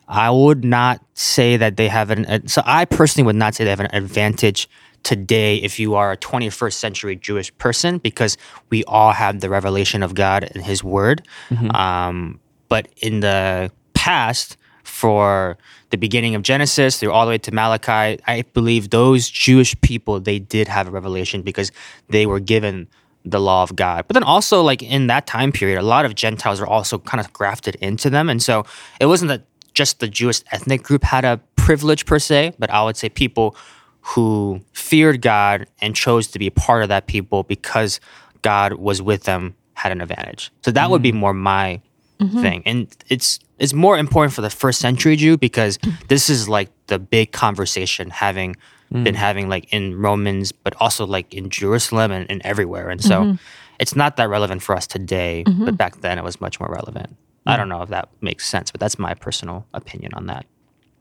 I 0.08 0.30
would 0.30 0.64
not 0.64 1.04
say 1.14 1.58
that 1.58 1.78
they 1.78 1.88
have 1.88 2.12
an. 2.12 2.48
So 2.48 2.62
I 2.66 2.86
personally 2.86 3.26
would 3.26 3.36
not 3.36 3.56
say 3.56 3.64
they 3.64 3.70
have 3.70 3.80
an 3.80 3.94
advantage 3.94 4.70
today 5.04 5.58
if 5.58 5.80
you 5.80 5.96
are 5.96 6.12
a 6.12 6.18
21st 6.18 6.74
century 6.74 7.16
Jewish 7.16 7.56
person 7.58 7.98
because 7.98 8.38
we 8.70 8.84
all 8.86 9.12
have 9.12 9.42
the 9.42 9.50
revelation 9.50 10.04
of 10.04 10.16
God 10.16 10.44
and 10.44 10.64
His 10.64 10.84
Word. 10.84 11.28
Um, 11.76 12.40
but 12.70 12.88
in 13.02 13.20
the 13.20 13.72
past, 13.94 14.58
for 14.84 15.58
the 15.90 15.98
beginning 15.98 16.36
of 16.36 16.42
Genesis 16.44 17.00
through 17.00 17.12
all 17.12 17.26
the 17.26 17.32
way 17.32 17.38
to 17.38 17.54
Malachi, 17.54 18.22
I 18.28 18.44
believe 18.54 18.90
those 18.90 19.30
Jewish 19.30 19.80
people 19.82 20.20
they 20.20 20.40
did 20.40 20.68
have 20.68 20.88
a 20.88 20.92
revelation 20.92 21.42
because 21.42 21.72
they 22.10 22.26
were 22.26 22.40
given 22.40 22.88
the 23.26 23.40
law 23.40 23.64
of 23.64 23.76
God. 23.76 24.06
But 24.08 24.14
then 24.16 24.24
also 24.24 24.62
like 24.62 24.82
in 24.84 25.08
that 25.08 25.28
time 25.28 25.52
period, 25.52 25.80
a 25.80 25.84
lot 25.84 26.06
of 26.06 26.16
Gentiles 26.16 26.60
were 26.60 26.68
also 26.68 27.00
kind 27.00 27.20
of 27.20 27.32
grafted 27.34 27.76
into 27.76 28.10
them. 28.10 28.30
And 28.30 28.42
so 28.42 28.66
it 29.00 29.06
wasn't 29.06 29.30
that 29.30 29.46
just 29.74 30.00
the 30.00 30.08
Jewish 30.08 30.42
ethnic 30.52 30.84
group 30.84 31.04
had 31.04 31.26
a 31.26 31.40
privilege 31.56 32.06
per 32.06 32.20
se, 32.20 32.54
but 32.60 32.70
I 32.70 32.84
would 32.84 32.98
say 32.98 33.10
people 33.10 33.56
who 34.02 34.62
feared 34.74 35.22
God 35.22 35.68
and 35.82 35.96
chose 35.96 36.28
to 36.28 36.40
be 36.40 36.50
part 36.50 36.84
of 36.84 36.90
that 36.90 37.08
people 37.08 37.44
because 37.44 38.00
God 38.42 38.74
was 38.74 39.02
with 39.02 39.24
them 39.24 39.56
had 39.76 39.92
an 39.92 40.02
advantage. 40.02 40.52
So 40.64 40.72
that 40.72 40.90
would 40.90 41.02
be 41.02 41.12
mm. 41.12 41.16
more 41.16 41.34
my 41.34 41.82
mm-hmm. 42.20 42.42
thing. 42.42 42.64
And 42.66 42.96
it's 43.10 43.40
it's 43.60 43.74
more 43.74 43.98
important 43.98 44.34
for 44.34 44.42
the 44.42 44.50
first 44.50 44.80
century 44.80 45.16
Jew 45.16 45.38
because 45.38 45.80
this 46.10 46.30
is 46.30 46.50
like 46.50 46.70
the 46.88 47.00
big 47.00 47.32
conversation 47.32 48.10
having 48.10 48.56
been 48.92 49.16
having 49.16 49.50
like 49.50 49.72
in 49.74 49.96
Romans, 49.98 50.52
but 50.52 50.76
also 50.80 51.06
like 51.06 51.34
in 51.34 51.50
Jerusalem 51.50 52.12
and, 52.12 52.30
and 52.30 52.42
everywhere. 52.44 52.90
And 52.90 53.04
so 53.04 53.38
it's 53.80 53.96
not 53.96 54.18
that 54.18 54.30
relevant 54.30 54.62
for 54.62 54.76
us 54.76 54.86
today, 54.86 55.44
but 55.48 55.78
back 55.78 56.02
then 56.02 56.18
it 56.18 56.24
was 56.24 56.40
much 56.40 56.60
more 56.60 56.70
relevant. 56.70 57.16
I 57.46 57.58
don't 57.58 57.70
know 57.70 57.82
if 57.82 57.90
that 57.90 58.10
makes 58.22 58.48
sense, 58.48 58.72
but 58.72 58.80
that's 58.80 59.00
my 59.00 59.14
personal 59.14 59.66
opinion 59.74 60.14
on 60.14 60.28
that. 60.28 60.46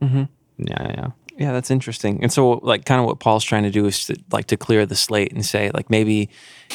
Yeah, 0.01 0.27
yeah, 0.59 0.95
yeah. 0.97 1.07
Yeah, 1.39 1.53
that's 1.53 1.71
interesting. 1.71 2.23
And 2.23 2.31
so, 2.31 2.61
like, 2.63 2.85
kind 2.85 3.01
of 3.01 3.07
what 3.07 3.19
Paul's 3.19 3.43
trying 3.43 3.63
to 3.63 3.71
do 3.71 3.87
is 3.87 4.05
to, 4.07 4.17
like 4.31 4.47
to 4.49 4.57
clear 4.57 4.85
the 4.85 4.95
slate 4.95 5.33
and 5.33 5.45
say, 5.45 5.71
like, 5.73 5.89
maybe 5.89 6.29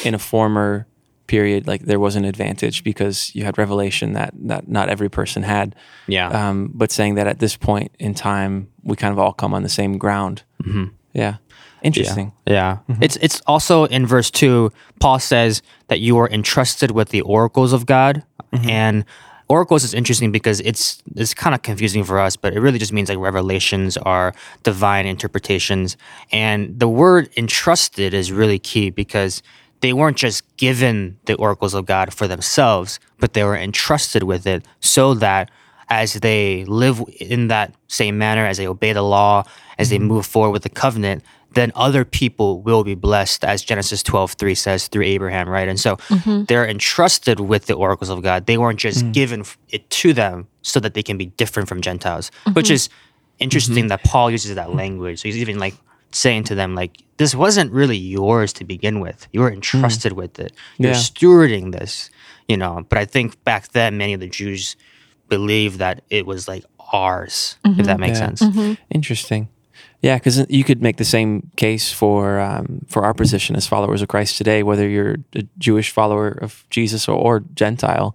in 0.04 0.14
a 0.14 0.18
former 0.18 0.88
period, 1.28 1.68
like 1.68 1.82
there 1.82 2.00
was 2.00 2.16
an 2.16 2.24
advantage 2.24 2.82
because 2.82 3.32
you 3.36 3.44
had 3.44 3.56
revelation 3.56 4.14
that 4.14 4.32
that 4.34 4.66
not 4.66 4.88
every 4.88 5.08
person 5.08 5.44
had. 5.44 5.76
Yeah. 6.08 6.28
Um, 6.28 6.72
but 6.74 6.90
saying 6.90 7.14
that 7.14 7.28
at 7.28 7.38
this 7.38 7.56
point 7.56 7.94
in 8.00 8.14
time, 8.14 8.68
we 8.82 8.96
kind 8.96 9.12
of 9.12 9.18
all 9.20 9.32
come 9.32 9.54
on 9.54 9.62
the 9.62 9.68
same 9.68 9.96
ground. 9.96 10.42
Mm-hmm. 10.64 10.86
Yeah, 11.18 11.36
interesting. 11.82 12.32
Yeah. 12.46 12.78
Mm-hmm. 12.88 13.02
It's 13.02 13.16
it's 13.16 13.40
also 13.46 13.84
in 13.84 14.06
verse 14.06 14.30
2 14.30 14.72
Paul 15.00 15.18
says 15.18 15.62
that 15.88 16.00
you 16.00 16.16
are 16.18 16.28
entrusted 16.28 16.90
with 16.90 17.10
the 17.10 17.20
oracles 17.22 17.72
of 17.72 17.86
God. 17.86 18.24
Mm-hmm. 18.52 18.70
And 18.70 19.04
oracles 19.48 19.84
is 19.84 19.94
interesting 19.94 20.32
because 20.32 20.60
it's 20.60 21.02
it's 21.16 21.34
kind 21.34 21.54
of 21.54 21.62
confusing 21.62 22.04
for 22.04 22.18
us 22.18 22.36
but 22.36 22.52
it 22.52 22.60
really 22.60 22.78
just 22.78 22.92
means 22.92 23.08
like 23.08 23.18
revelations 23.18 23.96
are 23.98 24.34
divine 24.62 25.06
interpretations. 25.06 25.96
And 26.32 26.78
the 26.78 26.88
word 26.88 27.30
entrusted 27.36 28.14
is 28.14 28.32
really 28.32 28.58
key 28.58 28.90
because 28.90 29.42
they 29.80 29.92
weren't 29.92 30.16
just 30.16 30.42
given 30.56 31.18
the 31.26 31.34
oracles 31.34 31.74
of 31.74 31.86
God 31.86 32.12
for 32.12 32.26
themselves 32.26 33.00
but 33.18 33.32
they 33.32 33.44
were 33.44 33.56
entrusted 33.56 34.22
with 34.22 34.46
it 34.46 34.64
so 34.80 35.14
that 35.14 35.50
as 35.90 36.14
they 36.14 36.64
live 36.64 37.02
in 37.18 37.48
that 37.48 37.74
same 37.88 38.18
manner, 38.18 38.46
as 38.46 38.58
they 38.58 38.66
obey 38.66 38.92
the 38.92 39.02
law, 39.02 39.44
as 39.78 39.90
they 39.90 39.96
mm-hmm. 39.96 40.08
move 40.08 40.26
forward 40.26 40.50
with 40.50 40.62
the 40.62 40.68
covenant, 40.68 41.22
then 41.52 41.72
other 41.74 42.04
people 42.04 42.60
will 42.60 42.84
be 42.84 42.94
blessed, 42.94 43.44
as 43.44 43.62
Genesis 43.62 44.02
12 44.02 44.32
3 44.32 44.54
says 44.54 44.88
through 44.88 45.04
Abraham, 45.04 45.48
right? 45.48 45.68
And 45.68 45.80
so 45.80 45.96
mm-hmm. 45.96 46.44
they're 46.44 46.68
entrusted 46.68 47.40
with 47.40 47.66
the 47.66 47.74
oracles 47.74 48.10
of 48.10 48.22
God. 48.22 48.46
They 48.46 48.58
weren't 48.58 48.78
just 48.78 49.04
mm. 49.04 49.12
given 49.12 49.44
it 49.70 49.88
to 49.90 50.12
them 50.12 50.46
so 50.62 50.78
that 50.80 50.94
they 50.94 51.02
can 51.02 51.16
be 51.16 51.26
different 51.26 51.68
from 51.68 51.80
Gentiles, 51.80 52.30
which 52.52 52.66
mm-hmm. 52.66 52.74
is 52.74 52.88
interesting 53.38 53.86
that 53.88 54.02
Paul 54.04 54.30
uses 54.30 54.54
that 54.54 54.74
language. 54.74 55.20
So 55.20 55.28
he's 55.28 55.38
even 55.38 55.58
like 55.58 55.74
saying 56.10 56.44
to 56.44 56.54
them, 56.54 56.74
like, 56.74 57.02
this 57.16 57.34
wasn't 57.34 57.72
really 57.72 57.96
yours 57.96 58.52
to 58.54 58.64
begin 58.64 59.00
with. 59.00 59.26
You 59.32 59.40
were 59.40 59.50
mm. 59.50 59.54
entrusted 59.54 60.12
with 60.12 60.38
it. 60.38 60.52
You're 60.76 60.92
Yeah. 60.92 60.98
stewarding 60.98 61.72
this, 61.72 62.10
you 62.46 62.56
know. 62.56 62.84
But 62.88 62.98
I 62.98 63.04
think 63.04 63.42
back 63.44 63.72
then, 63.72 63.96
many 63.96 64.12
of 64.12 64.20
the 64.20 64.28
Jews 64.28 64.76
believed 65.28 65.78
that 65.78 66.02
it 66.10 66.26
was 66.26 66.48
like 66.48 66.64
ours, 66.92 67.56
if 67.64 67.86
that 67.86 68.00
makes 68.00 68.18
Yeah. 68.18 68.34
sense. 68.34 68.78
Interesting. 68.90 69.48
Yeah, 70.00 70.16
because 70.16 70.46
you 70.48 70.62
could 70.64 70.80
make 70.80 70.96
the 70.96 71.04
same 71.04 71.50
case 71.56 71.92
for 71.92 72.38
um, 72.40 72.84
for 72.88 73.04
our 73.04 73.14
position 73.14 73.56
as 73.56 73.66
followers 73.66 74.00
of 74.00 74.08
Christ 74.08 74.38
today, 74.38 74.62
whether 74.62 74.88
you're 74.88 75.16
a 75.34 75.42
Jewish 75.58 75.90
follower 75.90 76.28
of 76.28 76.64
Jesus 76.70 77.08
or, 77.08 77.16
or 77.18 77.40
Gentile, 77.54 78.14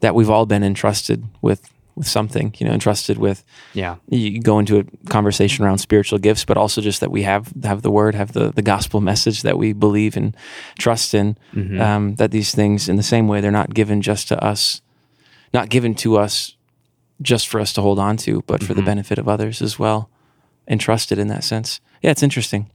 that 0.00 0.14
we've 0.14 0.30
all 0.30 0.46
been 0.46 0.62
entrusted 0.64 1.24
with 1.42 1.68
with 1.94 2.06
something. 2.08 2.54
You 2.58 2.66
know, 2.66 2.72
entrusted 2.72 3.18
with. 3.18 3.44
Yeah. 3.74 3.96
You 4.08 4.40
go 4.40 4.58
into 4.58 4.78
a 4.78 4.84
conversation 5.10 5.62
around 5.64 5.78
spiritual 5.78 6.18
gifts, 6.18 6.46
but 6.46 6.56
also 6.56 6.80
just 6.80 7.00
that 7.00 7.10
we 7.10 7.22
have 7.24 7.52
have 7.64 7.82
the 7.82 7.90
word, 7.90 8.14
have 8.14 8.32
the 8.32 8.50
the 8.50 8.62
gospel 8.62 9.02
message 9.02 9.42
that 9.42 9.58
we 9.58 9.74
believe 9.74 10.16
and 10.16 10.34
trust 10.78 11.12
in. 11.12 11.36
Um, 11.80 12.14
that 12.14 12.30
these 12.30 12.54
things, 12.54 12.88
in 12.88 12.96
the 12.96 13.02
same 13.02 13.28
way, 13.28 13.42
they're 13.42 13.50
not 13.62 13.74
given 13.74 14.00
just 14.00 14.28
to 14.28 14.42
us, 14.42 14.80
not 15.52 15.68
given 15.68 15.94
to 15.96 16.16
us 16.16 16.56
just 17.22 17.48
for 17.48 17.60
us 17.60 17.72
to 17.74 17.82
hold 17.82 17.98
on 17.98 18.16
to, 18.16 18.42
but 18.46 18.62
for 18.62 18.72
the 18.74 18.82
benefit 18.82 19.18
of 19.18 19.28
others 19.28 19.60
as 19.60 19.78
well. 19.78 20.08
Entrusted 20.68 21.18
in 21.18 21.28
that 21.28 21.44
sense. 21.44 21.80
Yeah, 22.02 22.10
it's 22.10 22.22
interesting. 22.22 22.70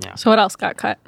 Yeah. 0.00 0.14
So 0.16 0.30
what 0.30 0.38
else 0.38 0.56
got 0.56 0.76
cut? 0.76 0.98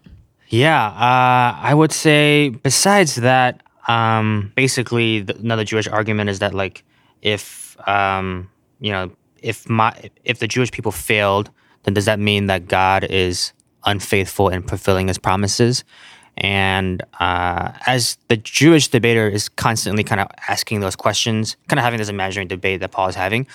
Yeah, 0.48 0.86
uh, 0.86 1.58
I 1.60 1.74
would 1.74 1.92
say 1.92 2.50
besides 2.50 3.16
that, 3.16 3.62
um, 3.88 4.52
basically 4.54 5.20
the, 5.20 5.36
another 5.36 5.64
Jewish 5.64 5.88
argument 5.88 6.30
is 6.30 6.38
that 6.38 6.54
like 6.54 6.84
if 7.22 7.76
um, 7.88 8.48
you 8.80 8.92
know 8.92 9.10
if 9.42 9.68
my 9.68 10.10
if 10.24 10.38
the 10.38 10.46
Jewish 10.46 10.70
people 10.70 10.92
failed, 10.92 11.50
then 11.82 11.94
does 11.94 12.04
that 12.04 12.18
mean 12.20 12.46
that 12.46 12.68
God 12.68 13.04
is 13.04 13.52
unfaithful 13.84 14.48
in 14.48 14.62
fulfilling 14.62 15.08
His 15.08 15.18
promises? 15.18 15.84
And 16.36 17.02
uh, 17.20 17.72
as 17.86 18.18
the 18.28 18.36
Jewish 18.36 18.88
debater 18.88 19.28
is 19.28 19.48
constantly 19.48 20.02
kind 20.02 20.20
of 20.20 20.28
asking 20.48 20.80
those 20.80 20.96
questions, 20.96 21.56
kind 21.68 21.78
of 21.78 21.84
having 21.84 21.98
this 21.98 22.08
imaginary 22.08 22.46
debate 22.46 22.80
that 22.80 22.90
Paul 22.90 23.08
is 23.08 23.14
having, 23.14 23.46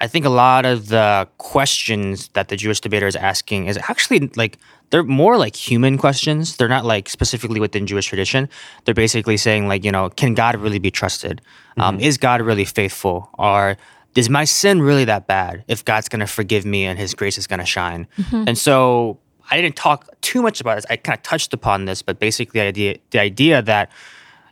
I 0.00 0.08
think 0.08 0.26
a 0.26 0.30
lot 0.30 0.66
of 0.66 0.88
the 0.88 1.26
questions 1.38 2.28
that 2.28 2.48
the 2.48 2.56
Jewish 2.56 2.80
debater 2.80 3.06
is 3.06 3.16
asking 3.16 3.66
is 3.66 3.78
actually 3.78 4.30
like 4.36 4.58
they're 4.90 5.02
more 5.02 5.38
like 5.38 5.56
human 5.56 5.96
questions. 5.96 6.56
They're 6.56 6.68
not 6.68 6.84
like 6.84 7.08
specifically 7.08 7.60
within 7.60 7.86
Jewish 7.86 8.06
tradition. 8.06 8.48
They're 8.84 8.94
basically 8.94 9.36
saying 9.36 9.68
like, 9.68 9.84
you 9.84 9.92
know, 9.92 10.10
can 10.10 10.34
God 10.34 10.56
really 10.56 10.78
be 10.78 10.90
trusted? 10.90 11.40
Um, 11.78 11.98
is 11.98 12.18
God 12.18 12.40
really 12.42 12.64
faithful? 12.64 13.30
Or 13.38 13.76
is 14.14 14.28
my 14.28 14.44
sin 14.44 14.82
really 14.82 15.04
that 15.06 15.26
bad? 15.26 15.64
If 15.66 15.84
God's 15.84 16.08
going 16.08 16.20
to 16.20 16.26
forgive 16.26 16.64
me 16.64 16.84
and 16.84 16.98
His 16.98 17.14
grace 17.14 17.38
is 17.38 17.46
going 17.46 17.60
to 17.60 17.66
shine, 17.66 18.06
and 18.32 18.56
so 18.56 19.18
I 19.50 19.60
didn't 19.60 19.76
talk 19.76 20.08
too 20.20 20.42
much 20.42 20.60
about 20.60 20.76
this. 20.76 20.86
I 20.90 20.96
kind 20.96 21.16
of 21.16 21.22
touched 21.22 21.54
upon 21.54 21.84
this, 21.84 22.02
but 22.02 22.18
basically, 22.18 22.60
the 22.60 22.66
idea 22.66 22.98
the 23.10 23.20
idea 23.20 23.62
that 23.62 23.90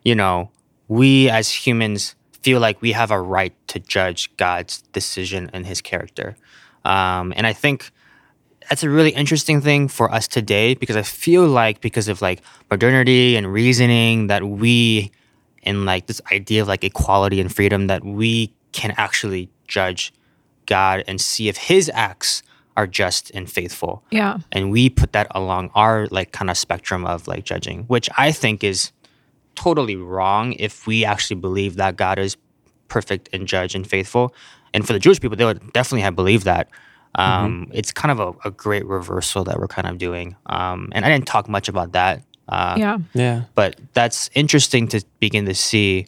you 0.04 0.14
know 0.14 0.50
we 0.88 1.28
as 1.30 1.50
humans 1.50 2.14
feel 2.42 2.60
like 2.60 2.80
we 2.82 2.92
have 2.92 3.10
a 3.10 3.20
right 3.20 3.54
to 3.68 3.78
judge 3.78 4.34
God's 4.36 4.82
decision 4.92 5.50
and 5.52 5.66
His 5.66 5.80
character, 5.80 6.36
um, 6.84 7.32
and 7.36 7.46
I 7.46 7.52
think 7.52 7.90
that's 8.68 8.82
a 8.82 8.90
really 8.90 9.10
interesting 9.10 9.60
thing 9.60 9.88
for 9.88 10.12
us 10.12 10.26
today 10.26 10.74
because 10.74 10.96
I 10.96 11.02
feel 11.02 11.46
like 11.46 11.80
because 11.80 12.08
of 12.08 12.22
like 12.22 12.42
modernity 12.70 13.36
and 13.36 13.52
reasoning 13.52 14.28
that 14.28 14.44
we 14.44 15.10
and 15.64 15.84
like 15.84 16.06
this 16.06 16.20
idea 16.32 16.62
of 16.62 16.68
like 16.68 16.84
equality 16.84 17.40
and 17.40 17.54
freedom 17.54 17.88
that 17.88 18.04
we 18.04 18.52
can 18.72 18.94
actually 18.96 19.50
judge 19.66 20.12
God 20.66 21.04
and 21.06 21.20
see 21.20 21.48
if 21.48 21.56
his 21.56 21.90
acts 21.94 22.42
are 22.76 22.86
just 22.86 23.30
and 23.34 23.50
faithful. 23.50 24.02
Yeah. 24.10 24.38
And 24.52 24.70
we 24.70 24.90
put 24.90 25.12
that 25.12 25.26
along 25.30 25.70
our 25.74 26.06
like 26.10 26.32
kind 26.32 26.50
of 26.50 26.56
spectrum 26.58 27.04
of 27.06 27.28
like 27.28 27.44
judging, 27.44 27.84
which 27.84 28.08
I 28.18 28.32
think 28.32 28.64
is 28.64 28.90
totally 29.54 29.96
wrong 29.96 30.54
if 30.54 30.86
we 30.86 31.04
actually 31.04 31.36
believe 31.40 31.76
that 31.76 31.96
God 31.96 32.18
is 32.18 32.36
perfect 32.88 33.28
and 33.32 33.46
judge 33.46 33.74
and 33.74 33.86
faithful. 33.86 34.34
And 34.72 34.86
for 34.86 34.92
the 34.92 34.98
Jewish 34.98 35.20
people, 35.20 35.36
they 35.36 35.44
would 35.44 35.72
definitely 35.72 36.02
have 36.02 36.16
believed 36.16 36.44
that. 36.46 36.68
Um, 37.14 37.68
It's 37.72 37.92
kind 37.92 38.10
of 38.10 38.18
a, 38.18 38.48
a 38.48 38.50
great 38.50 38.84
reversal 38.86 39.44
that 39.44 39.58
we're 39.60 39.68
kind 39.68 39.86
of 39.86 39.98
doing. 39.98 40.34
Um, 40.46 40.90
and 40.92 41.04
I 41.04 41.08
didn't 41.08 41.26
talk 41.26 41.48
much 41.48 41.68
about 41.68 41.92
that. 41.92 42.22
Uh, 42.48 42.74
Yeah. 42.76 42.98
Yeah. 43.14 43.42
but 43.54 43.78
that's 43.92 44.28
interesting 44.34 44.88
to 44.88 45.04
begin 45.20 45.44
to 45.46 45.54
see. 45.54 46.06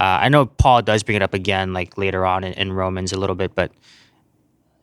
Uh, 0.00 0.22
I 0.22 0.28
know 0.28 0.46
Paul 0.46 0.82
does 0.82 1.02
bring 1.02 1.16
it 1.16 1.22
up 1.22 1.34
again, 1.34 1.72
like 1.72 1.98
later 1.98 2.24
on 2.24 2.44
in, 2.44 2.52
in 2.52 2.72
Romans 2.72 3.12
a 3.12 3.18
little 3.18 3.34
bit, 3.34 3.56
but 3.56 3.72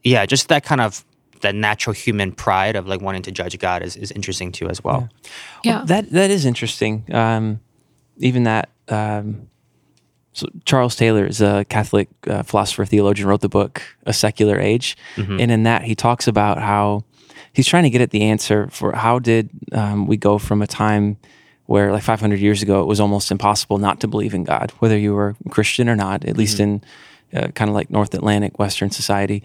yeah, 0.05 0.25
just 0.25 0.47
that 0.47 0.63
kind 0.63 0.79
of 0.79 1.03
that 1.41 1.55
natural 1.55 1.93
human 1.93 2.31
pride 2.31 2.75
of 2.75 2.87
like 2.87 3.01
wanting 3.01 3.23
to 3.23 3.31
judge 3.31 3.57
God 3.59 3.83
is, 3.83 3.97
is 3.97 4.11
interesting 4.11 4.51
too 4.51 4.69
as 4.69 4.83
well. 4.83 5.09
Yeah. 5.63 5.83
That 5.85 6.11
that 6.11 6.31
is 6.31 6.45
interesting. 6.45 7.03
Um, 7.13 7.59
even 8.17 8.43
that. 8.43 8.69
Um, 8.87 9.49
so 10.33 10.47
Charles 10.65 10.97
Taylor 10.97 11.25
is 11.25 11.41
a 11.41 11.65
Catholic 11.69 12.09
uh, 12.27 12.43
philosopher 12.43 12.85
theologian. 12.85 13.27
Wrote 13.27 13.41
the 13.41 13.49
book 13.49 13.81
A 14.05 14.11
Secular 14.11 14.59
Age, 14.59 14.97
and 15.39 15.49
in 15.49 15.63
that 15.63 15.83
he 15.83 15.95
talks 15.95 16.27
about 16.27 16.59
how 16.59 17.05
he's 17.53 17.67
trying 17.67 17.83
to 17.83 17.89
get 17.89 18.01
at 18.01 18.11
the 18.11 18.23
answer 18.23 18.67
for 18.69 18.91
how 18.93 19.17
did 19.17 19.49
um, 19.71 20.07
we 20.07 20.17
go 20.17 20.37
from 20.37 20.61
a 20.61 20.67
time 20.67 21.17
where 21.67 21.91
like 21.93 22.03
500 22.03 22.37
years 22.39 22.61
ago 22.61 22.81
it 22.81 22.85
was 22.85 22.99
almost 22.99 23.31
impossible 23.31 23.77
not 23.77 24.01
to 24.01 24.07
believe 24.07 24.33
in 24.33 24.43
God, 24.43 24.71
whether 24.79 24.97
you 24.97 25.13
were 25.15 25.35
Christian 25.49 25.87
or 25.87 25.95
not, 25.95 26.25
at 26.25 26.37
least 26.37 26.59
in 26.59 26.83
uh, 27.33 27.47
kind 27.49 27.69
of 27.69 27.75
like 27.75 27.89
North 27.89 28.13
Atlantic 28.13 28.59
Western 28.59 28.91
society. 28.91 29.41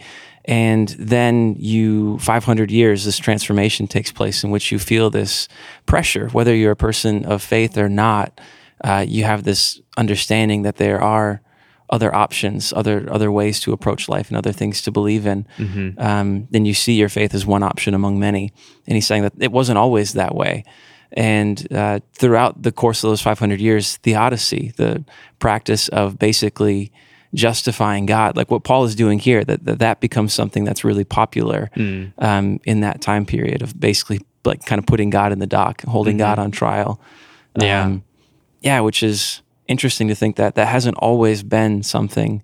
And 0.51 0.89
then 0.99 1.55
you, 1.61 2.19
500 2.19 2.73
years, 2.73 3.05
this 3.05 3.19
transformation 3.19 3.87
takes 3.87 4.11
place 4.11 4.43
in 4.43 4.51
which 4.51 4.73
you 4.73 4.81
feel 4.81 5.09
this 5.09 5.47
pressure, 5.87 6.29
whether 6.31 6.53
you're 6.53 6.73
a 6.73 6.77
person 6.77 7.25
of 7.25 7.41
faith 7.41 7.79
or 7.79 7.89
not. 7.89 8.41
Uh, 8.83 9.05
you 9.07 9.23
have 9.23 9.45
this 9.45 9.81
understanding 9.97 10.63
that 10.63 10.77
there 10.77 11.01
are 11.01 11.41
other 11.89 12.13
options, 12.13 12.73
other 12.73 13.07
other 13.13 13.31
ways 13.31 13.61
to 13.61 13.73
approach 13.73 14.09
life, 14.09 14.29
and 14.29 14.37
other 14.37 14.51
things 14.53 14.83
to 14.83 14.91
believe 14.91 15.25
in. 15.25 15.47
Um, 15.99 16.49
then 16.51 16.65
you 16.65 16.75
see 16.75 16.95
your 16.95 17.09
faith 17.09 17.33
as 17.33 17.47
one 17.47 17.63
option 17.63 17.95
among 17.95 18.19
many. 18.19 18.53
And 18.89 18.97
he's 18.97 19.07
saying 19.07 19.23
that 19.23 19.35
it 19.39 19.53
wasn't 19.53 19.79
always 19.79 20.15
that 20.15 20.35
way. 20.35 20.65
And 21.13 21.73
uh, 21.73 22.01
throughout 22.13 22.63
the 22.63 22.73
course 22.73 23.05
of 23.05 23.11
those 23.11 23.23
500 23.23 23.61
years, 23.61 23.99
theodicy, 23.99 24.73
the 24.77 25.05
practice 25.39 25.89
of 25.89 26.19
basically 26.19 26.91
justifying 27.35 28.07
God, 28.07 28.37
like 28.37 28.51
what 28.51 28.65
Paul 28.65 28.85
is 28.85 28.95
doing 28.95 29.19
here, 29.19 29.45
that 29.45 29.65
that, 29.65 29.79
that 29.79 30.01
becomes 30.01 30.33
something 30.33 30.65
that's 30.65 30.85
really 30.85 31.05
popular 31.05 31.71
mm. 31.77 32.13
um, 32.19 32.61
in 32.65 32.81
that 32.81 33.01
time 33.01 33.25
period 33.27 33.63
of 33.63 33.79
basically 33.79 34.21
like 34.45 34.65
kind 34.65 34.79
of 34.79 34.87
putting 34.87 35.11
God 35.11 35.33
in 35.33 35.39
the 35.39 35.47
dock, 35.47 35.83
holding 35.83 36.15
mm-hmm. 36.15 36.35
God 36.35 36.39
on 36.39 36.51
trial. 36.51 37.01
Yeah. 37.61 37.85
Um, 37.85 38.05
yeah, 38.61 38.81
which 38.81 39.03
is 39.03 39.43
interesting 39.69 40.09
to 40.09 40.15
think 40.15 40.37
that 40.37 40.55
that 40.55 40.67
hasn't 40.67 40.97
always 40.99 41.43
been 41.43 41.83
something 41.83 42.43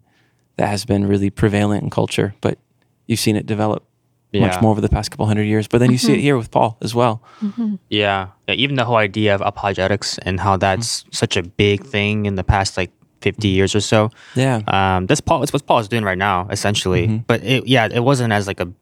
that 0.57 0.69
has 0.69 0.85
been 0.85 1.07
really 1.07 1.31
prevalent 1.31 1.83
in 1.83 1.91
culture, 1.91 2.35
but 2.41 2.59
you've 3.07 3.21
seen 3.21 3.37
it 3.37 3.47
develop 3.47 3.85
Yeah. 4.33 4.47
much 4.47 4.61
more 4.61 4.71
over 4.71 4.81
the 4.81 4.89
past 4.89 5.11
couple 5.11 5.27
hundred 5.27 5.45
years. 5.45 5.69
But 5.69 5.79
then 5.79 5.91
you 5.91 5.99
see 5.99 6.13
it 6.13 6.17
mm-hmm. 6.17 6.23
here 6.23 6.37
with 6.37 6.51
Paul 6.51 6.79
as 6.81 6.95
well. 6.95 7.23
Mm-hmm. 7.41 7.77
Yeah. 7.89 8.29
yeah. 8.49 8.55
Even 8.55 8.77
the 8.77 8.85
whole 8.85 8.97
idea 8.97 9.35
of 9.35 9.41
apologetics 9.41 10.19
and 10.19 10.41
how 10.41 10.57
that's 10.57 11.05
such 11.11 11.37
a 11.37 11.43
big 11.43 11.85
thing 11.85 12.27
in 12.27 12.37
the 12.37 12.45
past 12.45 12.77
like 12.77 12.91
50 13.27 13.49
years 13.49 13.75
or 13.75 13.81
so. 13.81 14.11
Yeah. 14.37 14.61
Um, 14.69 15.07
that's 15.07 15.21
Paul. 15.21 15.43
It's 15.43 15.53
what 15.53 15.67
Paul 15.67 15.81
is 15.81 15.89
doing 15.89 16.05
right 16.05 16.17
now, 16.17 16.47
essentially. 16.49 17.09
Mm-hmm. 17.09 17.17
But 17.27 17.43
it, 17.43 17.67
yeah, 17.67 17.89
it 17.93 18.05
wasn't 18.05 18.33
as 18.33 18.47
like 18.47 18.61
a 18.61 18.73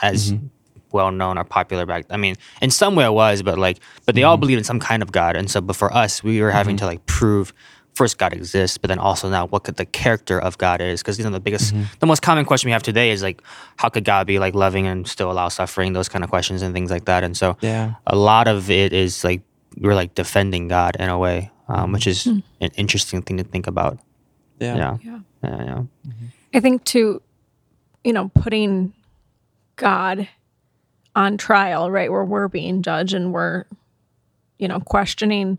as 0.00 0.32
mm-hmm. 0.32 0.46
well 0.92 1.10
known 1.10 1.36
or 1.36 1.42
popular 1.42 1.84
back. 1.84 2.04
I 2.10 2.16
mean, 2.16 2.36
in 2.60 2.70
some 2.70 2.94
way 2.94 3.04
it 3.04 3.12
was, 3.12 3.42
but 3.42 3.58
like, 3.58 3.80
but 4.06 4.14
they 4.14 4.22
all 4.22 4.36
mm-hmm. 4.36 4.40
believed 4.42 4.58
in 4.58 4.64
some 4.64 4.78
kind 4.78 5.02
of 5.02 5.10
God, 5.10 5.34
and 5.34 5.50
so, 5.50 5.60
but 5.60 5.74
for 5.74 5.92
us, 5.92 6.22
we 6.22 6.40
were 6.40 6.52
having 6.52 6.76
to 6.76 6.86
like 6.86 7.04
prove 7.06 7.52
first 7.94 8.18
God 8.18 8.32
exists, 8.32 8.78
but 8.78 8.86
then 8.86 9.00
also 9.00 9.28
now 9.28 9.48
what 9.48 9.64
could 9.64 9.76
the 9.76 9.84
character 9.84 10.40
of 10.40 10.56
God 10.58 10.80
is? 10.80 11.02
Because 11.02 11.18
you 11.18 11.24
know 11.24 11.30
the 11.30 11.40
biggest, 11.40 11.74
the 11.98 12.06
most 12.06 12.22
common 12.22 12.44
question 12.44 12.68
we 12.68 12.72
have 12.72 12.84
today 12.84 13.10
is 13.10 13.20
like, 13.20 13.42
how 13.76 13.88
could 13.88 14.04
God 14.04 14.28
be 14.28 14.38
like 14.38 14.54
loving 14.54 14.86
and 14.86 15.06
still 15.08 15.30
allow 15.30 15.48
suffering? 15.48 15.92
Those 15.92 16.08
kind 16.08 16.22
of 16.22 16.30
questions 16.30 16.62
and 16.62 16.72
things 16.72 16.90
like 16.90 17.04
that. 17.06 17.24
And 17.24 17.36
so, 17.36 17.56
Yeah. 17.60 17.94
a 18.06 18.16
lot 18.16 18.46
of 18.46 18.70
it 18.70 18.92
is 18.92 19.24
like 19.24 19.42
we're 19.78 19.94
like 19.94 20.14
defending 20.14 20.68
God 20.68 20.96
in 20.98 21.08
a 21.08 21.18
way, 21.18 21.50
um, 21.72 21.92
which 21.92 22.06
is 22.06 22.26
an 22.26 22.42
interesting 22.76 23.22
thing 23.22 23.38
to 23.38 23.44
think 23.44 23.66
about. 23.66 23.98
Yeah. 24.60 24.76
Yeah. 24.76 24.98
Yeah. 25.02 25.20
Yeah. 25.42 25.64
yeah. 25.64 26.12
I 26.54 26.60
think 26.60 26.84
to, 26.84 27.22
you 28.04 28.12
know, 28.12 28.30
putting 28.34 28.92
God 29.76 30.28
on 31.16 31.38
trial, 31.38 31.90
right, 31.90 32.12
where 32.12 32.24
we're 32.24 32.48
being 32.48 32.82
judged 32.82 33.14
and 33.14 33.32
we're, 33.32 33.64
you 34.58 34.68
know, 34.68 34.80
questioning 34.80 35.58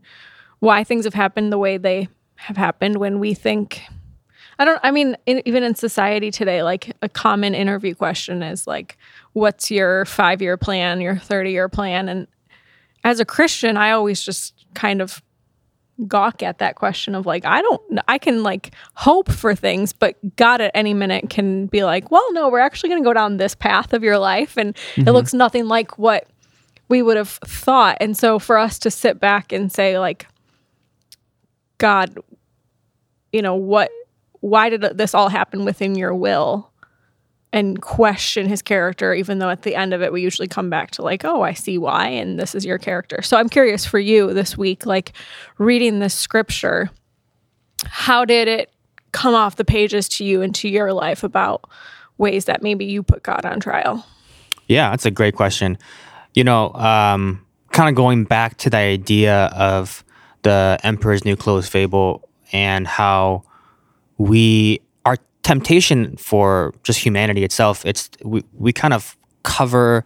why 0.60 0.84
things 0.84 1.06
have 1.06 1.16
happened 1.16 1.52
the 1.52 1.58
way 1.58 1.78
they 1.78 2.08
have 2.36 2.58
happened 2.58 2.98
when 2.98 3.20
we 3.20 3.34
think, 3.34 3.82
I 4.60 4.66
don't, 4.66 4.80
I 4.84 4.92
mean, 4.92 5.18
in, 5.26 5.42
even 5.46 5.64
in 5.64 5.74
society 5.74 6.30
today, 6.30 6.62
like 6.62 6.96
a 7.02 7.10
common 7.10 7.56
interview 7.56 7.96
question 7.96 8.44
is 8.44 8.68
like, 8.68 8.98
what's 9.34 9.72
your 9.72 10.06
five 10.06 10.44
year 10.44 10.58
plan, 10.58 11.02
your 11.02 11.18
30 11.18 11.52
year 11.52 11.70
plan? 11.70 12.08
And 12.08 12.28
as 13.04 13.20
a 13.20 13.26
Christian, 13.26 13.78
I 13.78 13.92
always 13.92 14.22
just 14.22 14.54
kind 14.76 15.02
of 15.02 15.24
gawk 16.08 16.42
at 16.42 16.58
that 16.58 16.76
question 16.76 17.16
of 17.16 17.26
like, 17.26 17.46
I 17.46 17.62
don't, 17.62 18.00
I 18.08 18.18
can 18.18 18.44
like 18.44 18.74
hope 18.96 19.32
for 19.32 19.56
things, 19.56 19.94
but 19.94 20.16
God 20.36 20.62
at 20.62 20.72
any 20.74 20.94
minute 20.94 21.30
can 21.30 21.68
be 21.68 21.84
like, 21.84 22.10
well, 22.12 22.34
no, 22.34 22.50
we're 22.50 22.60
actually 22.60 22.90
going 22.90 23.04
to 23.04 23.08
go 23.08 23.14
down 23.14 23.38
this 23.38 23.56
path 23.56 23.94
of 23.94 24.04
your 24.04 24.18
life. 24.18 24.58
And 24.58 24.70
it 24.70 25.02
mm-hmm. 25.02 25.10
looks 25.10 25.34
nothing 25.34 25.68
like 25.68 25.98
what 25.98 26.28
we 26.90 27.02
would 27.02 27.18
have 27.18 27.30
thought. 27.30 27.98
And 28.02 28.18
so 28.18 28.40
for 28.40 28.58
us 28.58 28.80
to 28.80 28.92
sit 28.92 29.20
back 29.20 29.52
and 29.52 29.72
say, 29.72 30.00
like, 30.00 30.28
God, 31.78 32.18
you 33.32 33.42
know, 33.42 33.56
what, 33.56 33.92
why 34.42 34.70
did 34.70 34.82
this 34.98 35.14
all 35.14 35.30
happen 35.30 35.64
within 35.64 35.96
your 35.96 36.14
will? 36.14 36.72
And 37.54 37.80
question 37.82 38.48
his 38.50 38.64
character, 38.64 39.14
even 39.14 39.38
though 39.38 39.52
at 39.52 39.62
the 39.62 39.76
end 39.76 39.94
of 39.94 40.02
it, 40.02 40.12
we 40.12 40.24
usually 40.24 40.48
come 40.48 40.72
back 40.72 40.90
to, 40.92 41.04
like, 41.04 41.24
oh, 41.24 41.44
I 41.44 41.54
see 41.54 41.78
why, 41.78 42.08
and 42.08 42.40
this 42.40 42.56
is 42.56 42.66
your 42.66 42.80
character. 42.80 43.22
So 43.22 43.38
I'm 43.38 43.48
curious 43.48 43.86
for 43.86 44.00
you 44.00 44.34
this 44.34 44.58
week, 44.58 44.88
like 44.88 45.14
reading 45.60 46.00
this 46.00 46.16
scripture, 46.16 46.90
how 47.86 48.26
did 48.26 48.48
it 48.48 48.72
come 49.12 49.36
off 49.36 49.56
the 49.56 49.64
pages 49.64 50.10
to 50.10 50.26
you 50.26 50.42
and 50.42 50.56
to 50.56 50.68
your 50.68 50.94
life 50.94 51.24
about 51.24 51.70
ways 52.18 52.46
that 52.46 52.64
maybe 52.64 52.86
you 52.86 53.04
put 53.04 53.22
God 53.22 53.46
on 53.46 53.60
trial? 53.60 54.04
Yeah, 54.68 54.90
that's 54.90 55.06
a 55.06 55.12
great 55.12 55.36
question. 55.36 55.78
You 56.34 56.44
know, 56.44 56.74
um, 56.74 57.46
kind 57.72 57.88
of 57.88 57.96
going 57.96 58.24
back 58.24 58.58
to 58.58 58.70
the 58.72 58.78
idea 58.78 59.46
of 59.56 60.04
the 60.42 60.80
Emperor's 60.84 61.24
New 61.24 61.36
Clothes 61.36 61.70
fable 61.70 62.28
and 62.52 62.88
how 62.88 63.44
we 64.18 64.80
temptation 65.44 66.18
for 66.18 66.74
just 66.84 67.00
humanity 67.00 67.44
itself. 67.44 67.86
It's 67.86 68.10
we 68.24 68.44
we 68.54 68.74
kind 68.74 68.94
of 68.94 69.16
cover, 69.44 70.06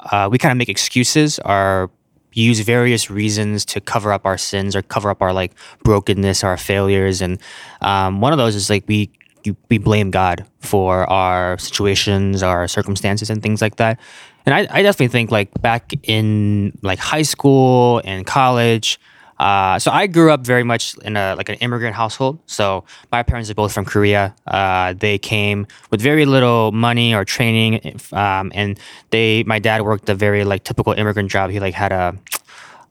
uh, 0.00 0.28
we 0.30 0.38
kind 0.38 0.52
of 0.52 0.58
make 0.58 0.68
excuses 0.68 1.38
or 1.44 1.90
use 2.32 2.60
various 2.60 3.10
reasons 3.10 3.64
to 3.64 3.80
cover 3.80 4.12
up 4.12 4.26
our 4.26 4.36
sins 4.36 4.76
or 4.76 4.82
cover 4.82 5.08
up 5.10 5.22
our 5.22 5.32
like 5.32 5.52
brokenness, 5.82 6.44
our 6.44 6.56
failures, 6.56 7.22
and 7.22 7.40
um, 7.80 8.20
one 8.20 8.32
of 8.32 8.38
those 8.38 8.54
is 8.54 8.70
like 8.70 8.84
we 8.86 9.10
we 9.68 9.78
blame 9.78 10.10
God 10.10 10.44
for 10.60 11.08
our 11.08 11.56
situations, 11.58 12.42
our 12.42 12.66
circumstances, 12.68 13.30
and 13.30 13.42
things 13.42 13.62
like 13.62 13.76
that. 13.76 14.00
And 14.44 14.54
I, 14.54 14.60
I 14.70 14.82
definitely 14.82 15.08
think 15.08 15.30
like 15.30 15.50
back 15.60 15.92
in 16.02 16.76
like 16.82 16.98
high 16.98 17.22
school 17.22 18.00
and 18.04 18.26
college. 18.26 19.00
Uh, 19.38 19.78
so 19.78 19.90
I 19.90 20.06
grew 20.06 20.30
up 20.30 20.46
very 20.46 20.62
much 20.62 20.96
in 20.98 21.16
a 21.16 21.34
like 21.36 21.48
an 21.48 21.56
immigrant 21.56 21.94
household. 21.94 22.38
So 22.46 22.84
my 23.12 23.22
parents 23.22 23.50
are 23.50 23.54
both 23.54 23.72
from 23.72 23.84
Korea. 23.84 24.34
Uh, 24.46 24.94
they 24.94 25.18
came 25.18 25.66
with 25.90 26.00
very 26.00 26.24
little 26.24 26.72
money 26.72 27.14
or 27.14 27.24
training, 27.24 28.00
um, 28.12 28.50
and 28.54 28.78
they 29.10 29.44
my 29.44 29.58
dad 29.58 29.82
worked 29.82 30.08
a 30.08 30.14
very 30.14 30.44
like 30.44 30.64
typical 30.64 30.92
immigrant 30.92 31.30
job. 31.30 31.50
He 31.50 31.60
like 31.60 31.74
had 31.74 31.92
a 31.92 32.16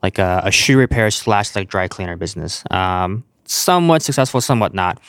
like 0.03 0.19
a, 0.19 0.41
a 0.45 0.51
shoe 0.51 0.77
repair 0.77 1.09
slash 1.09 1.55
like 1.55 1.69
dry 1.69 1.87
cleaner 1.87 2.15
business. 2.15 2.63
Um, 2.69 3.23
somewhat 3.45 4.01
successful, 4.01 4.41
somewhat 4.41 4.73
not. 4.73 4.99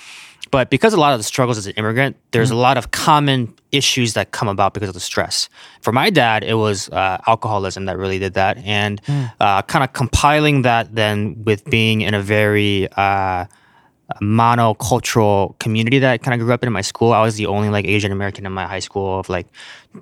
But 0.50 0.70
because 0.70 0.92
a 0.94 0.96
lot 1.00 1.12
of 1.12 1.18
the 1.18 1.24
struggles 1.24 1.58
as 1.58 1.66
an 1.66 1.72
immigrant, 1.76 2.16
there's 2.30 2.50
a 2.50 2.56
lot 2.56 2.78
of 2.78 2.90
common 2.92 3.52
issues 3.72 4.14
that 4.14 4.30
come 4.30 4.46
about 4.48 4.74
because 4.74 4.88
of 4.88 4.94
the 4.94 5.00
stress. 5.00 5.48
For 5.82 5.92
my 5.92 6.08
dad, 6.08 6.44
it 6.44 6.54
was 6.54 6.88
uh, 6.90 7.18
alcoholism 7.26 7.86
that 7.86 7.98
really 7.98 8.18
did 8.18 8.34
that, 8.34 8.56
and 8.58 9.00
uh, 9.40 9.62
kind 9.62 9.82
of 9.84 9.92
compiling 9.92 10.62
that 10.62 10.94
then 10.94 11.42
with 11.44 11.64
being 11.64 12.02
in 12.02 12.14
a 12.14 12.22
very 12.22 12.88
uh, 12.96 13.46
monocultural 14.22 15.58
community 15.58 15.98
that 15.98 16.10
I 16.12 16.18
kind 16.18 16.34
of 16.40 16.44
grew 16.44 16.54
up 16.54 16.62
in, 16.62 16.68
in 16.68 16.72
my 16.72 16.80
school. 16.80 17.12
I 17.12 17.22
was 17.22 17.36
the 17.36 17.46
only 17.46 17.68
like 17.70 17.84
Asian 17.86 18.12
American 18.12 18.46
in 18.46 18.52
my 18.52 18.66
high 18.66 18.78
school 18.80 19.18
of 19.18 19.28
like 19.28 19.46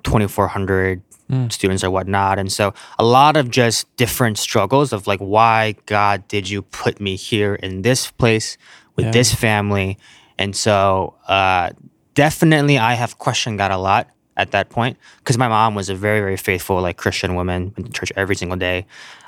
2,400 0.03 1.01
students 1.49 1.83
or 1.83 1.89
whatnot, 1.89 2.37
and 2.37 2.51
so 2.51 2.71
a 2.99 3.03
lot 3.03 3.35
of 3.35 3.49
just 3.49 3.93
different 3.97 4.37
struggles 4.37 4.93
of 4.93 5.07
like 5.07 5.19
why 5.19 5.73
God 5.87 6.27
did 6.27 6.47
you 6.47 6.61
put 6.61 7.01
me 7.01 7.15
here 7.15 7.55
in 7.55 7.81
this 7.81 8.11
place 8.11 8.57
with 8.95 9.05
Yeah. 9.07 9.11
this 9.11 9.33
family, 9.33 9.97
and 10.37 10.55
so 10.55 11.15
uh, 11.27 11.71
definitely 12.13 12.77
I 12.77 12.93
have 12.93 13.17
questioned 13.17 13.57
God 13.57 13.71
a 13.71 13.77
lot 13.77 14.09
at 14.37 14.51
that 14.51 14.69
point 14.69 14.97
because 15.19 15.37
my 15.37 15.47
mom 15.47 15.75
was 15.75 15.89
a 15.89 15.95
very 15.95 16.19
very 16.19 16.37
faithful 16.37 16.81
like 16.81 16.97
Christian 16.97 17.35
woman 17.35 17.73
went 17.77 17.87
to 17.87 17.91
church 17.91 18.11
every 18.15 18.35
single 18.35 18.57
day, 18.57 18.85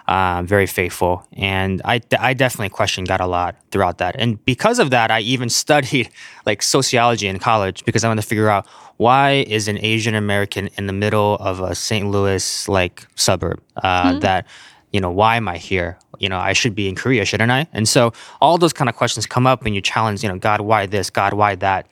um, 0.07 0.45
very 0.45 0.67
faithful, 0.67 1.25
and 1.33 1.81
I 1.85 2.01
I 2.19 2.33
definitely 2.33 2.69
questioned 2.69 3.07
God 3.07 3.21
a 3.21 3.27
lot 3.27 3.55
throughout 3.71 3.99
that, 3.99 4.15
and 4.17 4.43
because 4.45 4.79
of 4.79 4.89
that 4.89 5.11
I 5.11 5.21
even 5.21 5.49
studied 5.63 6.09
like 6.45 6.61
sociology 6.61 7.27
in 7.27 7.39
college 7.39 7.85
because 7.85 8.03
I 8.03 8.07
wanted 8.07 8.21
to 8.21 8.27
figure 8.27 8.49
out 8.49 8.67
why 8.97 9.45
is 9.47 9.67
an 9.67 9.77
Asian 9.77 10.15
American 10.15 10.69
in 10.77 10.87
the 10.87 10.93
middle 10.93 11.35
of 11.35 11.59
a 11.59 11.75
St. 11.75 12.09
Louis 12.09 12.67
like 12.67 13.07
suburb 13.15 13.61
uh, 13.77 14.17
that 14.19 14.47
you 14.91 14.99
know 15.01 15.11
why 15.11 15.35
am 15.37 15.47
I 15.47 15.57
here? 15.57 15.97
You 16.19 16.29
know 16.29 16.37
I 16.37 16.53
should 16.53 16.75
be 16.75 16.87
in 16.87 16.95
Korea, 16.95 17.25
shouldn't 17.25 17.51
I? 17.51 17.67
And 17.73 17.87
so 17.87 18.13
all 18.41 18.57
those 18.57 18.73
kind 18.73 18.89
of 18.89 18.95
questions 18.95 19.25
come 19.25 19.45
up 19.45 19.63
when 19.63 19.73
you 19.73 19.81
challenge 19.81 20.23
you 20.23 20.29
know 20.29 20.37
God 20.37 20.61
why 20.61 20.85
this, 20.85 21.09
God 21.09 21.33
why 21.33 21.55
that, 21.55 21.87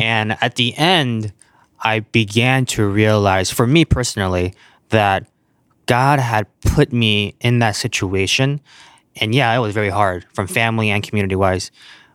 and 0.00 0.36
at 0.40 0.56
the 0.56 0.74
end. 0.76 1.32
I 1.86 2.00
began 2.00 2.64
to 2.66 2.86
realize, 2.88 3.50
for 3.50 3.66
me 3.66 3.84
personally, 3.84 4.54
that 4.88 5.26
God 5.84 6.18
had 6.18 6.46
put 6.62 6.94
me 6.94 7.34
in 7.40 7.58
that 7.58 7.76
situation. 7.76 8.60
And 9.16 9.34
yeah, 9.34 9.54
it 9.54 9.58
was 9.58 9.74
very 9.74 9.90
hard 9.90 10.24
from 10.32 10.46
family 10.46 10.88
and 10.88 11.02
community 11.02 11.34
wise, 11.36 11.70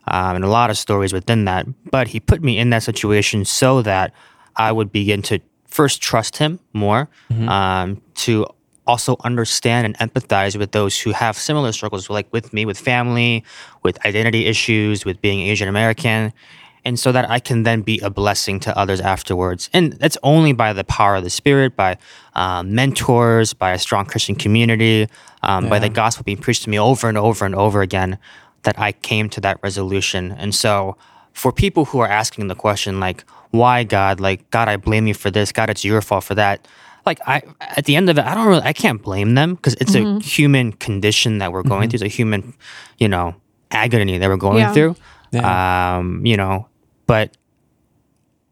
um, 0.08 0.38
and 0.38 0.44
a 0.44 0.48
lot 0.50 0.72
of 0.72 0.78
stories 0.80 1.14
within 1.14 1.46
that. 1.46 1.68
But 1.92 2.08
He 2.08 2.20
put 2.20 2.42
me 2.42 2.58
in 2.58 2.72
that 2.72 2.82
situation 2.82 3.46
so 3.46 3.84
that 3.84 4.12
I 4.56 4.72
would 4.72 4.92
begin 4.92 5.22
to 5.24 5.40
first 5.68 6.02
trust 6.02 6.38
Him 6.38 6.60
more, 6.74 7.08
um, 7.48 8.02
to 8.16 8.48
also 8.90 9.16
understand 9.24 9.86
and 9.88 9.96
empathize 10.06 10.58
with 10.58 10.72
those 10.72 11.00
who 11.00 11.12
have 11.12 11.38
similar 11.38 11.72
struggles, 11.72 12.10
like 12.10 12.28
with 12.34 12.52
me, 12.54 12.66
with 12.66 12.80
family, 12.80 13.44
with 13.84 14.04
identity 14.06 14.48
issues, 14.48 15.06
with 15.06 15.22
being 15.22 15.42
Asian 15.42 15.68
American 15.68 16.34
and 16.86 16.98
so 16.98 17.12
that 17.12 17.30
I 17.30 17.40
can 17.40 17.64
then 17.64 17.82
be 17.82 18.00
a 18.00 18.10
blessing 18.10 18.60
to 18.62 18.78
others 18.78 19.02
afterwards. 19.02 19.70
And 19.74 19.94
that's 19.94 20.18
only 20.24 20.54
by 20.54 20.74
the 20.74 20.84
power 20.84 21.16
of 21.16 21.24
the 21.24 21.30
Spirit, 21.30 21.76
by 21.76 21.98
um, 22.34 22.74
mentors, 22.74 23.54
by 23.54 23.72
a 23.72 23.80
strong 23.80 24.06
Christian 24.06 24.36
community, 24.36 25.08
um, 25.44 25.70
by 25.70 25.80
the 25.80 25.90
gospel 25.90 26.24
being 26.24 26.38
preached 26.38 26.64
to 26.64 26.70
me 26.70 26.80
over 26.80 27.10
and 27.10 27.18
over 27.18 27.46
and 27.46 27.56
over 27.56 27.82
again, 27.82 28.18
that 28.64 28.80
I 28.80 28.92
came 28.92 29.30
to 29.30 29.42
that 29.42 29.60
resolution. 29.62 30.32
And 30.32 30.54
so, 30.56 30.98
for 31.34 31.52
people 31.52 31.86
who 31.86 32.00
are 32.00 32.08
asking 32.08 32.48
the 32.48 32.56
question, 32.56 33.00
like, 33.00 33.24
why 33.52 33.84
God? 33.84 34.20
Like, 34.20 34.50
God, 34.52 34.68
I 34.68 34.78
blame 34.78 35.08
you 35.08 35.14
for 35.14 35.32
this. 35.32 35.52
God, 35.52 35.70
it's 35.70 35.86
your 35.86 36.02
fault 36.02 36.24
for 36.24 36.36
that. 36.36 36.68
Like, 37.06 37.20
I 37.28 37.42
at 37.60 37.86
the 37.86 37.96
end 37.96 38.10
of 38.10 38.18
it, 38.18 38.26
I 38.26 38.36
don't 38.36 38.48
really, 38.48 38.62
I 38.64 38.74
can't 38.74 39.02
blame 39.02 39.34
them 39.36 39.56
because 39.56 39.76
it's 39.76 39.96
a 39.96 40.20
human 40.20 40.74
condition 40.74 41.38
that 41.40 41.52
we're 41.52 41.64
going 41.64 41.90
through. 41.90 41.98
It's 41.98 42.04
a 42.04 42.08
human, 42.08 42.54
you 42.98 43.08
know, 43.08 43.36
agony 43.72 44.18
that 44.18 44.30
we're 44.30 44.38
going 44.38 44.60
Yeah. 44.60 44.74
through. 44.74 44.96
Yeah. 45.32 45.98
Um, 45.98 46.26
you 46.26 46.38
know, 46.38 46.68
but 47.08 47.38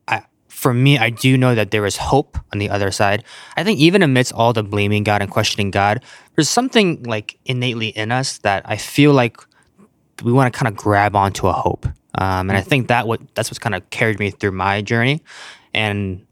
I, 0.08 0.24
for 0.48 0.74
me, 0.74 0.98
I 0.98 1.10
do 1.10 1.38
know 1.38 1.56
that 1.56 1.72
there 1.72 1.86
is 1.86 1.98
hope 1.98 2.38
on 2.54 2.60
the 2.60 2.70
other 2.70 2.92
side. 2.92 3.24
I 3.56 3.64
think 3.64 3.80
even 3.80 4.02
amidst 4.04 4.32
all 4.34 4.54
the 4.54 4.64
blaming 4.64 5.04
God 5.04 5.22
and 5.22 5.30
questioning 5.32 5.72
God, 5.72 6.04
there's 6.36 6.50
something 6.50 7.04
like 7.04 7.38
innately 7.46 7.90
in 7.90 8.12
us 8.12 8.38
that 8.40 8.62
I 8.66 8.78
feel 8.78 9.14
like 9.14 9.38
we 10.24 10.32
want 10.32 10.52
to 10.54 10.58
kind 10.58 10.68
of 10.72 10.76
grab 10.76 11.16
onto 11.16 11.48
a 11.48 11.54
hope. 11.54 11.86
Um, 12.20 12.50
and 12.50 12.54
I 12.58 12.62
think 12.62 12.88
that 12.88 13.08
what 13.08 13.22
that's 13.36 13.50
what's 13.52 13.60
kind 13.60 13.76
of 13.76 13.88
carried 13.92 14.18
me 14.20 14.32
through 14.32 14.52
my 14.54 14.82
journey, 14.82 15.22
and 15.74 16.26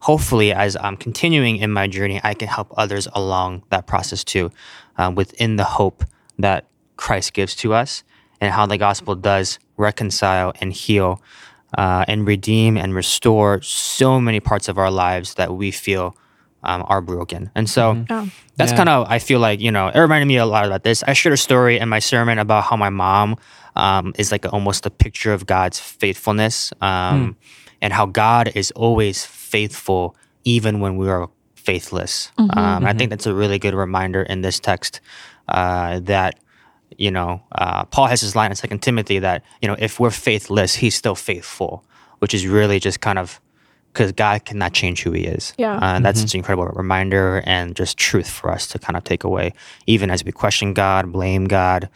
hopefully, 0.00 0.52
as 0.52 0.76
I'm 0.76 0.96
continuing 0.96 1.56
in 1.56 1.72
my 1.72 1.86
journey, 1.86 2.20
I 2.22 2.34
can 2.34 2.48
help 2.48 2.72
others 2.76 3.08
along 3.12 3.62
that 3.70 3.86
process 3.86 4.24
too, 4.24 4.50
um, 4.96 5.14
within 5.14 5.56
the 5.56 5.64
hope 5.64 6.04
that 6.38 6.66
Christ 6.96 7.32
gives 7.32 7.54
to 7.56 7.74
us, 7.74 8.04
and 8.40 8.52
how 8.52 8.66
the 8.66 8.78
gospel 8.78 9.14
does 9.14 9.58
reconcile 9.76 10.52
and 10.60 10.72
heal, 10.72 11.20
uh, 11.76 12.04
and 12.08 12.26
redeem 12.26 12.76
and 12.76 12.94
restore 12.94 13.60
so 13.62 14.20
many 14.20 14.40
parts 14.40 14.68
of 14.68 14.78
our 14.78 14.90
lives 14.90 15.34
that 15.34 15.52
we 15.54 15.70
feel 15.70 16.16
um, 16.64 16.84
are 16.88 17.00
broken. 17.00 17.50
And 17.54 17.68
so 17.70 18.04
Oh. 18.10 18.28
that's 18.56 18.72
Yeah. 18.72 18.76
kind 18.78 18.88
of 18.88 19.06
I 19.08 19.18
feel 19.20 19.38
like 19.38 19.60
you 19.60 19.70
know 19.70 19.88
it 19.88 19.98
reminded 19.98 20.26
me 20.26 20.38
a 20.38 20.46
lot 20.46 20.64
about 20.66 20.82
this. 20.82 21.04
I 21.06 21.12
shared 21.12 21.34
a 21.34 21.36
story 21.36 21.78
in 21.78 21.88
my 21.88 22.00
sermon 22.00 22.38
about 22.38 22.64
how 22.64 22.76
my 22.76 22.90
mom 22.90 23.36
um, 23.76 24.12
is 24.18 24.32
like 24.32 24.44
almost 24.52 24.84
a 24.86 24.90
picture 24.90 25.32
of 25.32 25.46
God's 25.46 25.78
faithfulness, 25.78 26.72
um, 26.80 27.36
and 27.80 27.92
how 27.92 28.06
God 28.06 28.50
is 28.54 28.70
always 28.72 29.24
faithful 29.24 30.16
even 30.44 30.80
when 30.80 30.96
we 30.96 31.08
are 31.08 31.28
faithless. 31.54 32.32
Um, 32.38 32.86
I 32.86 32.92
think 32.92 33.10
that's 33.10 33.26
a 33.26 33.34
really 33.34 33.58
good 33.58 33.74
reminder 33.74 34.22
in 34.22 34.40
this 34.40 34.58
text 34.58 35.00
uh, 35.48 36.00
that 36.00 36.38
you 36.96 37.10
know 37.10 37.42
uh, 37.52 37.84
Paul 37.84 38.06
has 38.06 38.22
this 38.22 38.34
line 38.34 38.50
in 38.50 38.56
Second 38.56 38.82
Timothy 38.82 39.18
that 39.18 39.42
you 39.60 39.68
know 39.68 39.76
if 39.78 40.00
we're 40.00 40.10
faithless, 40.10 40.74
he's 40.74 40.94
still 40.94 41.14
faithful, 41.14 41.84
which 42.20 42.34
is 42.34 42.46
really 42.46 42.80
just 42.80 43.00
kind 43.00 43.18
of 43.18 43.40
because 43.92 44.12
God 44.12 44.44
cannot 44.44 44.72
change 44.72 45.02
who 45.02 45.12
He 45.12 45.24
is. 45.24 45.54
Yeah. 45.58 45.76
Uh, 45.76 45.96
and 45.96 46.04
that's 46.04 46.20
such 46.20 46.34
an 46.34 46.38
incredible 46.38 46.68
reminder 46.68 47.42
and 47.46 47.74
just 47.74 47.98
truth 47.98 48.30
for 48.30 48.50
us 48.50 48.66
to 48.68 48.78
kind 48.78 48.96
of 48.96 49.04
take 49.04 49.24
away, 49.24 49.52
even 49.86 50.10
as 50.10 50.24
we 50.24 50.32
question 50.32 50.72
God, 50.72 51.12
blame 51.12 51.46
God. 51.46 51.88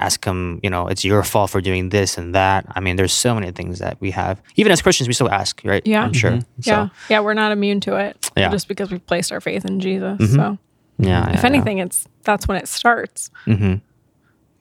Ask 0.00 0.24
him, 0.24 0.58
you 0.62 0.70
know, 0.70 0.88
it's 0.88 1.04
your 1.04 1.22
fault 1.22 1.50
for 1.50 1.60
doing 1.60 1.90
this 1.90 2.18
and 2.18 2.34
that. 2.34 2.66
I 2.74 2.80
mean, 2.80 2.96
there's 2.96 3.12
so 3.12 3.34
many 3.34 3.52
things 3.52 3.78
that 3.78 4.00
we 4.00 4.10
have. 4.12 4.40
Even 4.56 4.72
as 4.72 4.82
Christians, 4.82 5.08
we 5.08 5.14
still 5.14 5.30
ask, 5.30 5.60
right? 5.64 5.86
Yeah. 5.86 6.02
I'm 6.02 6.12
sure. 6.12 6.40
So, 6.40 6.70
yeah. 6.72 6.88
Yeah. 7.08 7.20
We're 7.20 7.34
not 7.34 7.52
immune 7.52 7.80
to 7.80 7.96
it. 7.96 8.30
Yeah. 8.36 8.50
Just 8.50 8.66
because 8.66 8.90
we've 8.90 9.04
placed 9.06 9.30
our 9.30 9.40
faith 9.40 9.64
in 9.64 9.80
Jesus. 9.80 10.18
Mm-hmm. 10.18 10.34
So 10.34 10.58
yeah. 10.98 11.32
if 11.32 11.44
anything, 11.44 11.78
it's 11.78 12.06
that's 12.22 12.48
when 12.48 12.56
it 12.56 12.68
starts. 12.68 13.30
hmm 13.44 13.74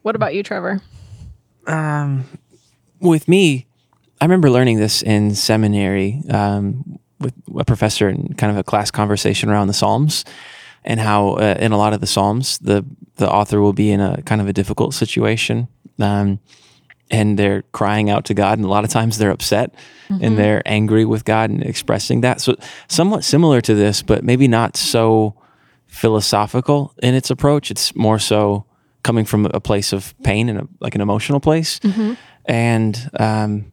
What 0.02 0.15
about 0.15 0.34
you, 0.34 0.43
Trevor? 0.43 0.82
Um, 1.67 2.25
with 2.99 3.28
me, 3.28 3.67
I 4.21 4.25
remember 4.25 4.49
learning 4.49 4.80
this 4.80 5.02
in 5.02 5.36
seminary 5.36 6.21
um, 6.30 6.99
with 7.19 7.34
a 7.58 7.65
professor 7.65 8.10
in 8.10 8.34
kind 8.34 8.52
of 8.52 8.58
a 8.58 8.63
class 8.63 8.91
conversation 8.91 9.49
around 9.49 9.67
the 9.67 9.73
Psalms, 9.73 10.25
and 10.89 10.99
how 10.99 11.34
uh, 11.34 11.56
in 11.60 11.71
a 11.71 11.78
lot 11.78 11.93
of 11.93 12.02
the 12.02 12.08
Psalms, 12.08 12.58
the 12.58 12.84
the 13.17 13.30
author 13.30 13.62
will 13.62 13.73
be 13.73 13.91
in 13.91 13.99
a 14.02 14.21
kind 14.23 14.41
of 14.41 14.47
a 14.47 14.54
difficult 14.54 14.93
situation, 14.95 15.67
um, 15.99 16.39
and 17.12 17.38
they're 17.38 17.62
crying 17.71 18.10
out 18.10 18.25
to 18.25 18.34
God, 18.34 18.58
and 18.58 18.65
a 18.65 18.69
lot 18.69 18.84
of 18.84 18.89
times 18.89 19.17
they're 19.17 19.32
upset 19.32 19.73
and 20.10 20.38
they're 20.38 20.63
angry 20.65 21.06
with 21.06 21.23
God 21.23 21.52
and 21.52 21.63
expressing 21.63 22.21
that. 22.21 22.41
So 22.41 22.56
somewhat 22.88 23.23
similar 23.23 23.62
to 23.62 23.75
this, 23.75 24.02
but 24.02 24.23
maybe 24.23 24.47
not 24.47 24.75
so 24.78 25.36
philosophical 25.86 26.93
in 27.04 27.13
its 27.13 27.30
approach. 27.30 27.69
It's 27.69 27.95
more 27.95 28.19
so 28.19 28.65
coming 29.04 29.25
from 29.25 29.45
a 29.45 29.60
place 29.60 29.93
of 29.93 30.15
pain 30.23 30.49
and 30.49 30.60
a, 30.60 30.67
like 30.80 30.95
an 30.95 31.02
emotional 31.02 31.39
place, 31.39 31.80
and 32.45 33.10
um, 33.19 33.71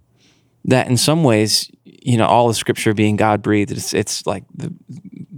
that 0.67 0.89
in 0.89 0.97
some 0.99 1.25
ways, 1.25 1.71
you 1.85 2.19
know, 2.19 2.27
all 2.27 2.49
of 2.51 2.57
Scripture 2.57 2.95
being 2.95 3.17
God 3.17 3.41
breathed, 3.41 3.73
it's 3.73 3.95
it's 3.95 4.27
like 4.27 4.45
the 4.55 4.71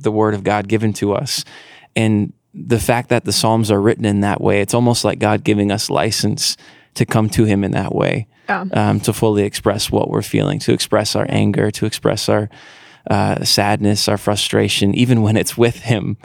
the 0.02 0.12
Word 0.12 0.34
of 0.34 0.44
God 0.44 0.68
given 0.68 0.92
to 0.94 1.12
us, 1.14 1.44
and 1.96 2.32
the 2.54 2.78
fact 2.80 3.08
that 3.10 3.24
the 3.24 3.32
Psalms 3.32 3.70
are 3.70 3.80
written 3.80 4.04
in 4.04 4.20
that 4.20 4.40
way, 4.40 4.60
it's 4.60 4.74
almost 4.74 5.04
like 5.04 5.18
God 5.18 5.44
giving 5.44 5.70
us 5.70 5.90
license 5.90 6.56
to 6.94 7.04
come 7.06 7.28
to 7.30 7.44
Him 7.44 7.62
in 7.64 7.70
that 7.72 7.94
way, 7.94 8.26
Yeah. 8.48 8.64
um, 8.72 9.00
to 9.00 9.12
fully 9.12 9.42
express 9.44 9.90
what 9.90 10.10
we're 10.10 10.22
feeling, 10.22 10.58
to 10.60 10.72
express 10.72 11.14
our 11.14 11.26
anger, 11.28 11.70
to 11.70 11.86
express 11.86 12.28
our 12.28 12.48
uh, 13.10 13.44
sadness, 13.44 14.08
our 14.08 14.16
frustration, 14.18 14.94
even 14.94 15.22
when 15.22 15.36
it's 15.36 15.56
with 15.56 15.76
Him. 15.80 16.16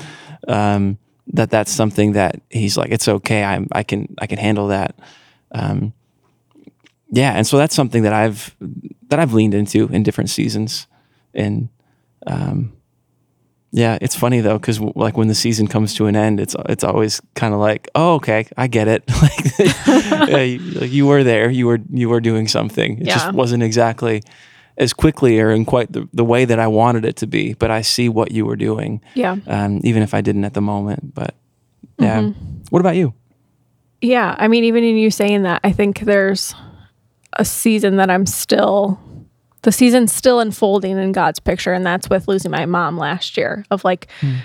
Um, 0.48 0.98
that 1.34 1.50
that's 1.52 1.72
something 1.72 2.14
that 2.14 2.42
He's 2.50 2.76
like, 2.78 2.92
it's 2.92 3.08
okay. 3.08 3.44
I'm 3.44 3.68
I 3.72 3.84
can 3.84 4.14
I 4.20 4.28
can 4.28 4.38
handle 4.40 4.68
that. 4.70 4.96
Um, 5.52 5.94
yeah, 7.12 7.34
and 7.34 7.46
so 7.46 7.58
that's 7.58 7.76
something 7.76 8.04
that 8.04 8.14
I've 8.14 8.56
that 9.10 9.20
I've 9.20 9.34
leaned 9.34 9.54
into 9.54 9.88
in 9.90 10.02
different 10.04 10.30
seasons, 10.32 10.88
and 11.34 11.70
um, 12.26 12.74
yeah, 13.76 13.98
it's 14.02 14.16
funny 14.16 14.40
though 14.40 14.60
because 14.60 14.80
like 14.80 15.18
when 15.18 15.28
the 15.28 15.36
season 15.36 15.68
comes 15.68 15.96
to 15.96 16.06
an 16.06 16.16
end, 16.16 16.40
it's 16.40 16.56
it's 16.70 16.84
always 16.84 17.20
kind 17.34 17.54
of 17.56 17.60
like, 17.60 17.90
oh, 17.96 18.14
okay, 18.16 18.46
I 18.56 18.68
get 18.68 18.88
it. 18.88 19.04
like, 19.22 20.30
yeah, 20.30 20.42
you, 20.42 20.60
like 20.80 20.92
you 20.92 21.08
were 21.08 21.24
there, 21.24 21.50
you 21.50 21.66
were 21.66 21.80
you 21.92 22.08
were 22.08 22.22
doing 22.22 22.48
something. 22.48 23.00
It 23.02 23.08
Yeah. 23.08 23.16
just 23.16 23.34
wasn't 23.34 23.64
exactly 23.64 24.22
as 24.78 24.94
quickly 24.94 25.40
or 25.40 25.50
in 25.52 25.66
quite 25.66 25.92
the, 25.92 26.08
the 26.14 26.24
way 26.24 26.46
that 26.46 26.60
I 26.60 26.68
wanted 26.68 27.04
it 27.06 27.16
to 27.18 27.28
be, 27.28 27.54
but 27.56 27.72
I 27.72 27.82
see 27.82 28.10
what 28.10 28.32
you 28.32 28.46
were 28.46 28.56
doing, 28.56 29.02
Yeah. 29.16 29.38
um, 29.48 29.80
even 29.84 30.02
if 30.04 30.14
I 30.14 30.22
didn't 30.22 30.46
at 30.46 30.54
the 30.54 30.62
moment. 30.62 31.14
But 31.16 31.34
yeah, 32.00 32.22
Mm-hmm. 32.22 32.64
what 32.70 32.80
about 32.80 32.96
you? 32.96 33.14
Yeah, 34.02 34.36
I 34.38 34.48
mean, 34.48 34.64
even 34.66 34.84
in 34.84 34.98
you 34.98 35.10
saying 35.12 35.44
that, 35.44 35.62
I 35.64 35.72
think 35.72 36.00
there's 36.02 36.54
a 37.34 37.46
season 37.46 37.96
that 37.98 38.10
I'm 38.10 38.26
still, 38.26 39.00
the 39.63 39.71
season's 39.71 40.13
still 40.13 40.39
unfolding 40.39 40.97
in 40.97 41.12
God's 41.12 41.39
picture, 41.39 41.73
and 41.73 41.86
that's 41.86 42.10
with 42.10 42.28
losing 42.28 42.52
my 42.52 42.65
mom 42.65 42.97
last 42.97 43.38
year. 43.38 43.65
Of 43.71 43.84
like, 43.84 44.10
hmm. 44.21 44.36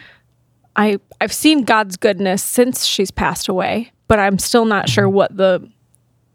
I 0.76 0.98
I've 1.20 1.32
seen 1.32 1.64
God's 1.64 1.96
goodness 1.96 2.42
since 2.42 2.84
she's 2.84 3.10
passed 3.10 3.48
away, 3.48 3.92
but 4.06 4.18
I'm 4.18 4.38
still 4.38 4.64
not 4.64 4.88
hmm. 4.88 4.92
sure 4.92 5.08
what 5.08 5.36
the 5.36 5.68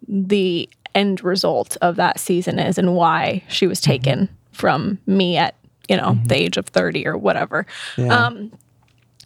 the 0.08 0.69
end 0.93 1.24
result 1.24 1.76
of 1.82 1.96
that 1.96 2.19
season 2.19 2.60
is 2.60 2.78
and 2.78 2.93
why 2.96 3.43
she 3.48 3.67
was 3.67 3.80
hmm. 3.80 3.91
taken 3.91 4.30
from 4.52 5.00
me 5.08 5.38
at 5.38 5.56
you 5.89 5.98
know 5.98 6.17
the 6.26 6.36
age 6.36 6.58
of 6.58 6.67
30 6.67 7.08
or 7.08 7.17
whatever. 7.17 7.65
Um, 7.98 8.52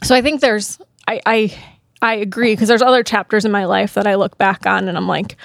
so 0.04 0.16
I 0.16 0.22
think 0.22 0.42
there's 0.42 0.80
I 1.08 1.20
I, 1.26 1.58
I 2.02 2.14
agree 2.16 2.54
because 2.54 2.68
there's 2.68 2.82
other 2.82 3.04
chapters 3.04 3.44
in 3.44 3.52
my 3.52 3.66
life 3.66 3.96
that 3.96 4.06
I 4.06 4.16
look 4.16 4.38
back 4.38 4.68
on 4.68 4.88
and 4.88 4.98
I'm 4.98 5.08
like, 5.08 5.36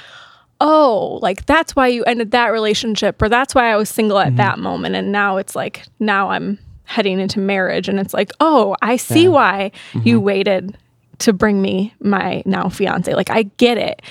oh, 0.62 1.18
like 1.20 1.44
that's 1.44 1.74
why 1.74 1.88
you 1.88 2.04
ended 2.04 2.30
that 2.30 2.46
relationship 2.46 3.20
or 3.20 3.28
that's 3.28 3.52
why 3.52 3.70
I 3.72 3.76
was 3.76 3.90
single 3.90 4.18
at 4.18 4.28
mm-hmm. 4.28 4.36
that 4.36 4.58
moment 4.60 4.94
and 4.94 5.10
now 5.10 5.36
it's 5.36 5.56
like 5.56 5.84
now 5.98 6.30
I'm 6.30 6.58
heading 6.84 7.18
into 7.18 7.40
marriage 7.40 7.88
and 7.88 7.98
it's 7.98 8.14
like, 8.14 8.30
oh, 8.38 8.76
I 8.80 8.96
see 8.96 9.26
why 9.28 9.72
mm-hmm. 9.92 10.06
you 10.08 10.20
waited 10.20 10.78
to 11.18 11.32
bring 11.32 11.60
me 11.60 11.92
my 12.00 12.42
now 12.46 12.68
fiance. 12.68 13.12
Like 13.12 13.28
I 13.28 13.44
get 13.56 13.76
it. 13.76 14.02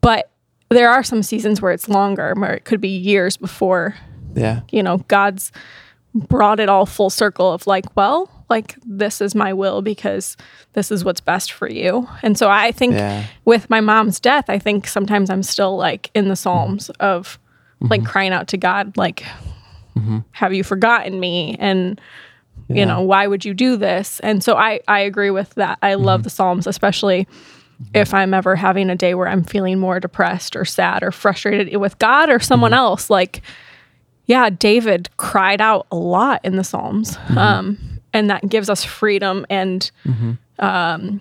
But 0.00 0.28
there 0.70 0.90
are 0.90 1.04
some 1.04 1.22
seasons 1.22 1.62
where 1.62 1.70
it's 1.70 1.88
longer, 1.88 2.34
where 2.36 2.52
it 2.52 2.64
could 2.64 2.80
be 2.80 2.88
years 2.88 3.36
before 3.36 3.94
Yeah, 4.34 4.62
you 4.70 4.82
know, 4.82 4.98
God's 5.08 5.52
brought 6.14 6.60
it 6.60 6.68
all 6.68 6.86
full 6.86 7.10
circle 7.10 7.52
of 7.52 7.66
like, 7.66 7.84
well, 7.96 8.30
like 8.50 8.76
this 8.84 9.20
is 9.20 9.34
my 9.34 9.52
will 9.52 9.80
because 9.80 10.36
this 10.74 10.90
is 10.90 11.04
what's 11.04 11.20
best 11.20 11.52
for 11.52 11.68
you. 11.68 12.06
And 12.22 12.36
so 12.36 12.50
I 12.50 12.70
think 12.72 12.94
Yeah. 12.94 13.24
with 13.44 13.70
my 13.70 13.80
mom's 13.80 14.20
death, 14.20 14.46
I 14.48 14.58
think 14.58 14.86
sometimes 14.86 15.30
I'm 15.30 15.42
still 15.42 15.76
like 15.76 16.10
in 16.14 16.28
the 16.28 16.36
Psalms 16.36 16.90
of 17.00 17.38
like 17.80 18.00
mm-hmm. 18.00 18.10
crying 18.10 18.32
out 18.32 18.48
to 18.48 18.56
God, 18.56 18.96
like, 18.96 19.24
mm-hmm. 19.96 20.18
have 20.32 20.52
you 20.52 20.62
forgotten 20.62 21.18
me? 21.18 21.56
And 21.58 22.00
you 22.68 22.86
know, 22.86 23.02
why 23.02 23.26
would 23.26 23.44
you 23.44 23.54
do 23.54 23.76
this? 23.76 24.20
And 24.20 24.42
so 24.42 24.56
I 24.56 24.80
I 24.88 25.00
agree 25.00 25.30
with 25.30 25.54
that. 25.54 25.78
I 25.82 25.94
love 25.94 26.20
mm-hmm. 26.20 26.24
the 26.24 26.30
Psalms, 26.30 26.66
especially 26.66 27.26
if 27.92 28.14
I'm 28.14 28.32
ever 28.34 28.54
having 28.54 28.88
a 28.90 28.94
day 28.94 29.14
where 29.14 29.28
I'm 29.28 29.44
feeling 29.44 29.78
more 29.78 29.98
depressed 30.00 30.56
or 30.56 30.64
sad 30.64 31.02
or 31.02 31.10
frustrated 31.10 31.76
with 31.76 31.98
God 31.98 32.30
or 32.30 32.38
someone 32.38 32.72
else, 32.72 33.10
like, 33.10 33.42
yeah, 34.26 34.50
David 34.50 35.08
cried 35.16 35.60
out 35.60 35.86
a 35.90 35.96
lot 35.96 36.40
in 36.44 36.56
the 36.56 36.64
Psalms. 36.64 37.16
Um, 37.36 37.78
and 38.12 38.28
that 38.30 38.48
gives 38.48 38.68
us 38.70 38.84
freedom 38.84 39.46
and 39.50 39.90
um, 40.58 41.20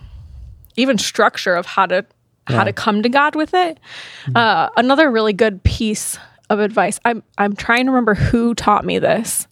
even 0.75 0.97
structure 0.97 1.55
of 1.55 1.65
how 1.65 1.85
to 1.87 2.05
how 2.47 2.63
to 2.65 2.73
come 2.73 3.01
to 3.03 3.07
God 3.09 3.35
with 3.35 3.53
it. 3.53 3.79
Uh, 4.35 4.69
another 4.75 5.09
really 5.09 5.31
good 5.33 5.63
piece 5.63 6.17
of 6.49 6.59
advice. 6.59 6.99
I'm 7.05 7.23
I'm 7.37 7.55
trying 7.55 7.85
to 7.85 7.91
remember 7.91 8.13
who 8.13 8.53
taught 8.55 8.83
me 8.83 8.99
this. 8.99 9.47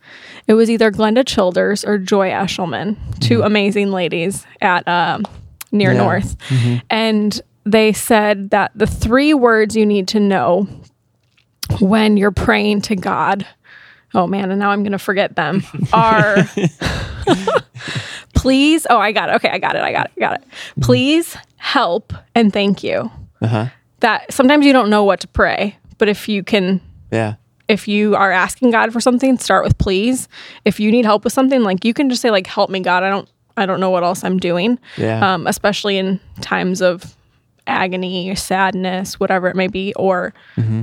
It 0.47 0.53
was 0.55 0.69
either 0.69 0.91
Glenda 0.91 1.25
Childers 1.25 1.85
or 1.85 1.97
Joy 1.97 2.29
Eshelman, 2.29 2.97
2 3.21 3.43
amazing 3.43 3.91
ladies 3.91 4.45
at 4.61 4.85
um, 4.87 5.25
near 5.71 5.93
Yeah. 5.93 5.97
North, 6.03 6.35
and 6.89 7.41
they 7.65 7.93
said 7.93 8.49
that 8.49 8.71
the 8.75 8.87
three 8.87 9.33
words 9.33 9.75
you 9.77 9.85
need 9.85 10.07
to 10.09 10.19
know 10.19 10.67
when 11.79 12.17
you're 12.17 12.31
praying 12.31 12.81
to 12.81 12.95
God. 12.95 13.45
Oh 14.13 14.25
man, 14.25 14.49
and 14.49 14.59
now 14.59 14.71
I'm 14.71 14.81
going 14.81 14.91
to 14.93 14.99
forget 14.99 15.35
them. 15.35 15.63
Are 15.93 16.37
please, 18.33 18.87
oh, 18.89 18.97
I 18.97 19.11
got 19.11 19.29
it. 19.29 19.35
Okay, 19.35 19.49
I 19.49 19.59
got 19.59 19.75
it. 19.75 19.81
I 19.81 19.91
got 19.91 20.07
it. 20.07 20.11
I 20.17 20.19
got 20.19 20.41
it. 20.41 20.47
Please 20.81 21.37
help 21.57 22.13
and 22.35 22.51
thank 22.51 22.83
you. 22.83 23.11
uh-huh. 23.41 23.67
That 23.99 24.31
sometimes 24.31 24.65
you 24.65 24.71
don't 24.73 24.89
know 24.89 25.03
what 25.03 25.19
to 25.21 25.27
pray, 25.27 25.77
but 25.97 26.07
if 26.07 26.29
you 26.29 26.41
can 26.41 26.79
yeah, 27.11 27.35
if 27.67 27.87
you 27.87 28.15
are 28.15 28.31
asking 28.31 28.71
God 28.71 28.93
for 28.93 29.01
something, 29.01 29.37
start 29.37 29.63
with 29.63 29.77
please. 29.77 30.29
If 30.63 30.79
you 30.79 30.89
need 30.89 31.03
help 31.05 31.25
with 31.25 31.33
something, 31.33 31.63
like 31.63 31.83
you 31.83 31.93
can 31.93 32.09
just 32.09 32.21
say 32.21 32.31
like 32.31 32.47
help 32.47 32.69
me 32.69 32.79
God. 32.79 33.03
I 33.03 33.09
don't 33.09 33.29
I 33.57 33.65
don't 33.65 33.81
know 33.81 33.89
what 33.89 34.03
else 34.03 34.23
I'm 34.23 34.37
doing. 34.39 34.79
Yeah. 34.97 35.33
Um, 35.33 35.47
especially 35.47 35.97
in 35.97 36.19
times 36.39 36.81
of 36.81 37.13
agony, 37.69 38.33
sadness, 38.35 39.19
whatever 39.19 39.47
it 39.47 39.55
may 39.55 39.67
be, 39.67 39.93
or 39.95 40.33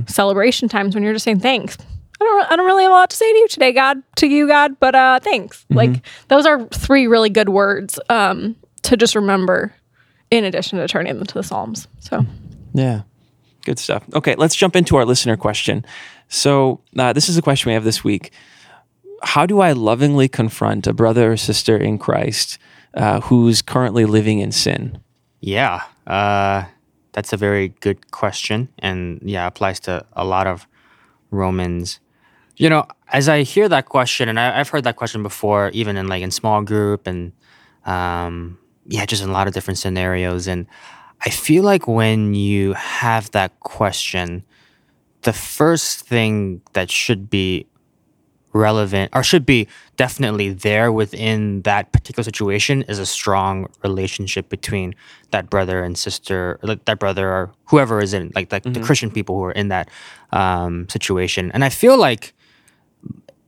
celebration 0.07 0.67
times 0.69 0.95
when 0.95 1.03
you're 1.03 1.13
just 1.13 1.25
saying 1.25 1.39
thanks. 1.39 1.77
I 2.19 2.23
don't 2.23 2.51
I 2.51 2.55
don't 2.55 2.65
really 2.65 2.83
have 2.83 2.91
a 2.91 2.95
lot 2.95 3.09
to 3.11 3.15
say 3.15 3.31
to 3.31 3.37
you 3.37 3.47
today, 3.47 3.71
God, 3.73 4.01
to 4.15 4.27
you, 4.27 4.47
God, 4.47 4.79
but 4.79 4.95
uh 4.95 5.19
thanks. 5.19 5.65
Like 5.69 6.03
those 6.29 6.45
are 6.45 6.65
three 6.69 7.05
really 7.07 7.29
good 7.29 7.49
words 7.49 7.99
um 8.09 8.55
to 8.83 8.97
just 8.97 9.15
remember 9.15 9.73
in 10.31 10.43
addition 10.43 10.79
to 10.79 10.87
turning 10.87 11.15
them 11.15 11.25
to 11.27 11.33
the 11.33 11.43
Psalms. 11.43 11.87
So 11.99 12.25
Yeah. 12.73 13.01
Good 13.65 13.79
stuff. 13.79 14.03
Okay, 14.13 14.35
let's 14.35 14.55
jump 14.55 14.75
into 14.75 14.95
our 14.95 15.03
listener 15.05 15.35
question. 15.35 15.85
So, 16.29 16.79
uh, 16.97 17.11
this 17.11 17.27
is 17.27 17.37
a 17.37 17.41
question 17.41 17.69
we 17.69 17.73
have 17.73 17.83
this 17.83 18.01
week. 18.03 18.31
How 19.23 19.45
do 19.45 19.59
I 19.59 19.73
lovingly 19.73 20.27
confront 20.29 20.87
a 20.87 20.93
brother 20.93 21.33
or 21.33 21.37
sister 21.37 21.75
in 21.75 21.97
Christ 21.97 22.57
uh, 22.93 23.19
who's 23.21 23.61
currently 23.61 24.05
living 24.05 24.39
in 24.39 24.51
sin? 24.53 24.99
Yeah, 25.41 25.83
uh, 26.05 26.63
that's 27.17 27.33
a 27.33 27.37
very 27.37 27.69
good 27.79 28.11
question, 28.11 28.69
and 28.77 29.19
yeah, 29.25 29.47
applies 29.47 29.79
to 29.79 30.05
a 30.13 30.23
lot 30.23 30.45
of 30.45 30.67
Romans. 31.31 31.99
You 32.57 32.69
know, 32.69 32.85
as 33.11 33.27
I 33.27 33.41
hear 33.41 33.67
that 33.69 33.85
question, 33.85 34.29
and 34.29 34.39
I, 34.39 34.59
I've 34.59 34.69
heard 34.69 34.83
that 34.83 34.97
question 34.97 35.23
before, 35.23 35.71
even 35.73 35.97
in 35.97 36.05
like 36.07 36.21
in 36.21 36.29
small 36.29 36.61
group, 36.61 37.07
and 37.07 37.33
um, 37.87 38.59
yeah, 38.85 39.03
just 39.07 39.23
in 39.23 39.29
a 39.29 39.31
lot 39.31 39.47
of 39.47 39.55
different 39.55 39.79
scenarios, 39.79 40.45
and 40.45 40.67
I 41.25 41.31
feel 41.31 41.63
like 41.63 41.87
when 41.87 42.35
you 42.35 42.73
have 42.73 43.31
that 43.31 43.59
question, 43.61 44.43
the 45.23 45.33
first 45.33 46.01
thing 46.01 46.61
that 46.73 46.91
should 46.91 47.31
be 47.31 47.65
relevant 48.57 49.11
or 49.13 49.23
should 49.23 49.45
be 49.45 49.67
definitely 49.95 50.51
there 50.51 50.91
within 50.91 51.61
that 51.61 51.91
particular 51.91 52.23
situation 52.23 52.83
is 52.83 52.99
a 52.99 53.05
strong 53.05 53.67
relationship 53.83 54.49
between 54.49 54.95
that 55.31 55.49
brother 55.49 55.83
and 55.83 55.97
sister, 55.97 56.59
like 56.63 56.85
that 56.85 56.99
brother 56.99 57.29
or 57.29 57.51
whoever 57.65 58.01
is 58.01 58.13
in, 58.13 58.31
like, 58.35 58.51
like 58.51 58.63
the 58.63 58.79
Christian 58.81 59.11
people 59.11 59.35
who 59.35 59.43
are 59.43 59.51
in 59.51 59.69
that 59.69 59.89
um, 60.31 60.87
situation. 60.89 61.51
And 61.53 61.63
I 61.63 61.69
feel 61.69 61.97
like 61.97 62.33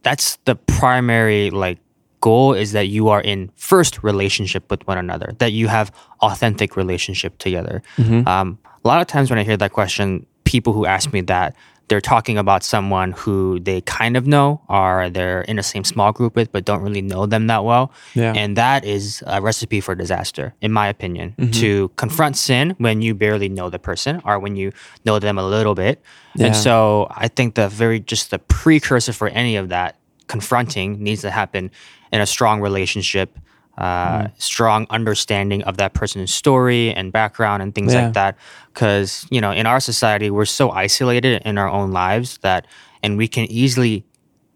that's 0.04 0.38
the 0.45 0.56
primary 0.56 1.50
like 1.50 1.80
goal 2.22 2.54
is 2.54 2.72
that 2.74 2.88
you 2.88 3.10
are 3.10 3.22
in 3.22 3.50
first 3.56 4.04
relationship 4.04 4.69
with 4.69 4.86
one 4.88 4.98
another 4.98 5.34
that 5.39 5.52
you 5.52 5.67
have 5.67 5.91
authentic 6.22 6.76
relationship 6.76 7.38
together. 7.38 7.82
Um, 8.28 8.60
a 8.84 8.88
lot 8.88 9.02
of 9.02 9.08
times 9.08 9.30
when 9.30 9.39
i 9.39 9.43
hear 9.43 9.58
that 9.58 9.72
question 9.74 10.26
people 10.43 10.74
who 10.74 10.86
ask 10.86 11.13
me 11.13 11.22
that 11.22 11.56
they're 11.89 11.99
talking 11.99 12.38
about 12.38 12.63
someone 12.63 13.12
who 13.13 13.60
they 13.60 13.82
kind 13.82 14.15
of 14.15 14.25
know 14.28 14.62
or 14.69 15.10
they're 15.10 15.41
in 15.41 15.56
the 15.58 15.63
same 15.63 15.84
small 15.84 16.12
group 16.13 16.36
with 16.36 16.52
but 16.52 16.63
don't 16.63 16.82
really 16.82 17.02
know 17.02 17.25
them 17.25 17.47
that 17.47 17.63
well 17.65 17.91
Yeah. 18.13 18.34
and 18.36 18.56
that 18.56 18.86
is 18.86 19.23
a 19.28 19.41
recipe 19.41 19.82
for 19.82 19.95
disaster 19.95 20.54
in 20.62 20.71
my 20.71 20.88
opinion 20.88 21.36
mm-hmm. 21.38 21.52
to 21.60 21.89
confront 21.97 22.38
sin 22.38 22.75
when 22.78 23.02
you 23.02 23.13
barely 23.15 23.49
know 23.49 23.69
the 23.69 23.80
person 23.80 24.21
or 24.23 24.39
when 24.39 24.56
you 24.56 24.71
know 25.06 25.19
them 25.19 25.38
a 25.38 25.43
little 25.47 25.75
bit 25.75 26.02
Yeah. 26.36 26.47
and 26.47 26.56
so 26.56 27.08
i 27.12 27.28
think 27.28 27.56
the 27.56 27.67
very 27.67 27.99
just 27.99 28.32
the 28.32 28.39
precursor 28.39 29.12
for 29.13 29.28
any 29.28 29.56
of 29.58 29.69
that 29.69 29.97
confronting 30.28 31.04
needs 31.04 31.21
to 31.21 31.32
happen 31.32 31.71
in 32.13 32.21
a 32.21 32.25
strong 32.25 32.62
relationship 32.62 33.38
uh, 33.79 34.27
strong 34.37 34.85
understanding 34.89 35.63
of 35.63 35.77
that 35.77 35.93
person's 35.93 36.33
story 36.33 36.93
and 36.93 37.11
background 37.13 37.63
and 37.63 37.73
things 37.73 37.93
Yeah. 37.93 38.03
like 38.05 38.13
that 38.13 38.35
because 38.73 39.25
you 39.31 39.39
know 39.41 39.51
in 39.51 39.65
our 39.65 39.79
society 39.79 40.29
we're 40.29 40.45
so 40.61 40.69
isolated 40.71 41.41
in 41.45 41.57
our 41.57 41.69
own 41.69 41.91
lives 41.91 42.37
that 42.39 42.67
and 43.01 43.17
we 43.17 43.27
can 43.27 43.45
easily 43.49 44.03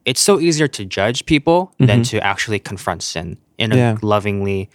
it's 0.05 0.19
so 0.19 0.39
easier 0.39 0.67
to 0.67 0.83
judge 0.83 1.25
people 1.25 1.73
than 1.79 2.03
to 2.03 2.19
actually 2.21 2.59
confront 2.59 3.01
sin 3.01 3.37
in 3.57 3.71
a 3.71 3.75
Yeah. 3.77 3.97
lovingly 4.01 4.69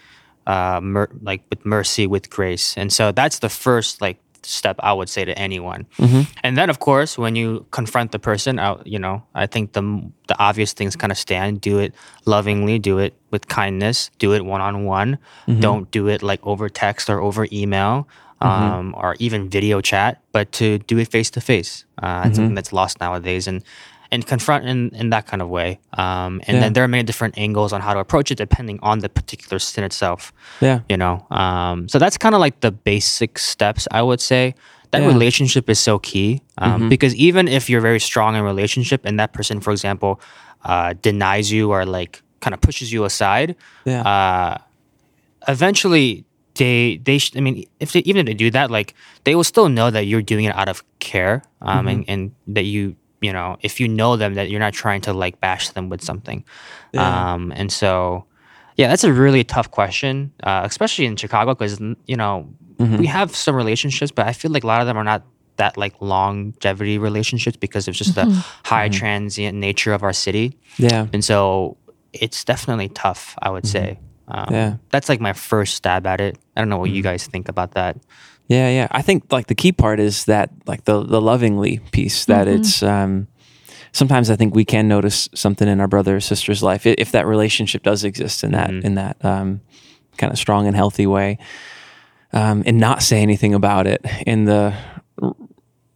uh 0.47 0.81
mer- 0.83 1.11
like 1.23 1.43
with 1.51 1.63
mercy 1.67 2.07
with 2.07 2.31
grace 2.31 2.75
and 2.79 2.91
so 2.91 3.13
that's 3.13 3.41
the 3.41 3.51
first 3.51 4.01
like 4.01 4.17
step 4.49 4.77
i 4.81 4.93
would 4.93 5.09
say 5.09 5.25
to 5.25 5.35
anyone. 5.39 5.87
And 6.45 6.57
then 6.59 6.69
of 6.71 6.79
course 6.79 7.19
when 7.19 7.37
you 7.37 7.67
confront 7.71 8.13
the 8.13 8.19
person 8.19 8.59
out 8.59 8.87
you 8.87 8.99
know 8.99 9.23
i 9.35 9.47
think 9.47 9.73
the 9.73 9.83
the 10.31 10.37
obvious 10.39 10.73
things 10.73 10.97
kind 10.97 11.13
of 11.13 11.19
stand. 11.19 11.61
Do 11.61 11.79
it 11.79 11.95
lovingly 12.27 12.79
do 12.79 12.99
it 12.99 13.13
with 13.31 13.49
kindness 13.49 14.11
do 14.19 14.33
it 14.37 14.43
one-on-one. 14.45 15.19
Don't 15.61 15.91
do 15.91 16.09
it 16.09 16.23
like 16.23 16.41
over 16.47 16.69
text 16.69 17.09
or 17.11 17.21
over 17.21 17.47
email 17.53 18.09
um, 18.41 18.95
or 18.97 19.17
even 19.19 19.49
video 19.51 19.81
chat 19.81 20.13
but 20.33 20.47
to 20.59 20.79
do 20.91 20.99
it 20.99 21.09
face 21.11 21.31
to 21.37 21.41
face. 21.41 21.85
Uh 22.03 22.23
it's 22.27 22.37
something 22.37 22.55
that's 22.59 22.73
lost 22.73 23.01
nowadays 23.01 23.47
and 23.51 23.63
and 24.11 24.25
confront 24.27 24.65
in, 24.67 24.89
in 24.95 25.11
that 25.11 25.27
kind 25.27 25.43
of 25.43 25.49
way 25.49 25.79
um, 25.99 26.41
and 26.47 26.55
Yeah. 26.57 26.61
then 26.61 26.73
there 26.73 26.85
are 26.85 26.89
many 26.89 27.03
different 27.03 27.37
angles 27.39 27.73
on 27.73 27.81
how 27.81 27.93
to 27.95 28.01
approach 28.01 28.31
it 28.31 28.37
depending 28.39 28.79
on 28.83 29.01
the 29.01 29.09
particular 29.09 29.59
sin 29.59 29.85
itself 29.85 30.33
Yeah. 30.61 30.81
you 30.89 30.97
know 30.97 31.27
um, 31.31 31.89
so 31.89 31.99
that's 31.99 32.17
kind 32.19 32.35
of 32.35 32.41
like 32.41 32.61
the 32.61 32.73
basic 32.73 33.39
steps 33.39 33.87
i 33.91 34.01
would 34.03 34.21
say 34.21 34.55
that 34.93 35.03
Yeah. 35.03 35.09
relationship 35.09 35.69
is 35.69 35.79
so 35.79 35.99
key 35.99 36.41
um, 36.59 36.89
because 36.89 37.15
even 37.17 37.49
if 37.49 37.69
you're 37.69 37.83
very 37.91 38.01
strong 38.01 38.35
in 38.37 38.43
relationship 38.43 39.05
and 39.05 39.19
that 39.21 39.33
person 39.33 39.61
for 39.61 39.71
example 39.73 40.21
uh, 40.65 40.95
denies 41.03 41.53
you 41.53 41.71
or 41.71 41.85
like 41.85 42.23
kind 42.41 42.55
of 42.55 42.61
pushes 42.61 42.91
you 42.93 43.05
aside 43.05 43.55
Yeah. 43.85 44.03
uh, 44.03 44.59
eventually 45.47 46.25
they 46.55 46.97
they 47.05 47.19
sh- 47.19 47.37
I 47.37 47.41
mean 47.41 47.65
if 47.79 47.93
they 47.93 48.01
even 48.01 48.21
if 48.21 48.27
they 48.27 48.35
do 48.35 48.51
that 48.51 48.71
like 48.71 48.95
they 49.25 49.35
will 49.35 49.45
still 49.45 49.69
know 49.69 49.91
that 49.91 50.07
you're 50.07 50.23
doing 50.23 50.45
it 50.45 50.55
out 50.57 50.69
of 50.69 50.83
care 50.99 51.43
um 51.63 51.87
and, 51.87 52.05
and 52.09 52.33
that 52.49 52.65
you 52.65 52.97
you 53.21 53.33
know 53.33 53.57
if 53.63 53.81
you 53.81 53.89
know 53.89 54.17
them 54.17 54.35
that 54.35 54.49
you're 54.51 54.61
not 54.61 54.73
trying 54.73 55.01
to 55.03 55.13
like 55.13 55.41
bash 55.41 55.71
them 55.71 55.89
with 55.89 56.03
something. 56.03 56.45
Yeah. 56.93 57.33
um 57.35 57.53
and 57.55 57.71
so 57.73 58.25
yeah 58.77 58.89
that's 58.89 59.05
a 59.05 59.13
really 59.13 59.45
tough 59.45 59.71
question 59.71 60.33
uh, 60.43 60.63
especially 60.65 61.07
in 61.07 61.17
Chicago 61.17 61.55
because 61.55 61.81
you 62.07 62.17
know 62.17 62.49
we 62.79 63.07
have 63.07 63.35
some 63.35 63.55
relationships 63.57 64.13
but 64.13 64.27
I 64.27 64.33
feel 64.33 64.51
like 64.53 64.63
a 64.65 64.67
lot 64.67 64.81
of 64.81 64.87
them 64.87 64.97
are 64.97 65.05
not 65.05 65.23
that 65.57 65.77
like 65.77 65.95
longevity 66.01 66.99
relationships 66.99 67.57
because 67.57 67.89
of 67.89 67.95
just 67.95 68.15
the 68.15 68.25
high 68.65 68.89
transient 68.89 69.59
nature 69.59 69.93
of 69.93 70.03
our 70.05 70.13
city. 70.13 70.57
Yeah. 70.77 71.07
and 71.13 71.25
so 71.25 71.77
it's 72.13 72.45
definitely 72.45 72.89
tough 72.89 73.35
i 73.43 73.51
would 73.51 73.67
say. 73.67 73.99
Um, 74.29 74.47
Yeah. 74.51 74.77
that's 74.91 75.09
like 75.09 75.21
my 75.21 75.33
first 75.33 75.75
stab 75.75 76.07
at 76.07 76.21
it. 76.21 76.39
I 76.55 76.61
don't 76.61 76.69
know 76.69 76.79
what 76.79 76.91
you 76.91 77.03
guys 77.03 77.27
think 77.27 77.49
about 77.49 77.73
that 77.73 77.97
Yeah, 78.49 78.71
yeah. 78.71 78.89
I 78.91 79.03
think 79.03 79.31
like 79.31 79.47
the 79.47 79.55
key 79.55 79.73
part 79.73 80.01
is 80.01 80.25
that 80.25 80.51
like 80.67 80.85
the 80.85 81.05
the 81.05 81.21
lovingly 81.21 81.81
piece 81.93 82.25
that 82.25 82.49
it's 82.49 82.83
um 82.83 83.29
sometimes 83.93 84.31
I 84.31 84.37
think 84.37 84.55
we 84.55 84.65
can 84.65 84.89
notice 84.89 85.29
something 85.35 85.69
in 85.69 85.81
our 85.81 85.89
brother 85.89 86.17
or 86.17 86.21
sister's 86.21 86.63
life 86.63 86.87
if 86.87 87.13
that 87.13 87.27
relationship 87.27 87.83
does 87.83 88.05
exist 88.05 88.43
in 88.45 88.53
that 88.53 88.71
in 88.85 88.95
that 88.95 89.23
um 89.25 89.61
kind 90.17 90.33
of 90.33 90.39
strong 90.39 90.67
and 90.67 90.75
healthy 90.75 91.07
way. 91.07 91.39
Um 92.33 92.63
and 92.67 92.79
not 92.79 93.03
say 93.03 93.21
anything 93.21 93.55
about 93.55 93.87
it. 93.87 94.01
And 94.27 94.49
the, 94.49 94.75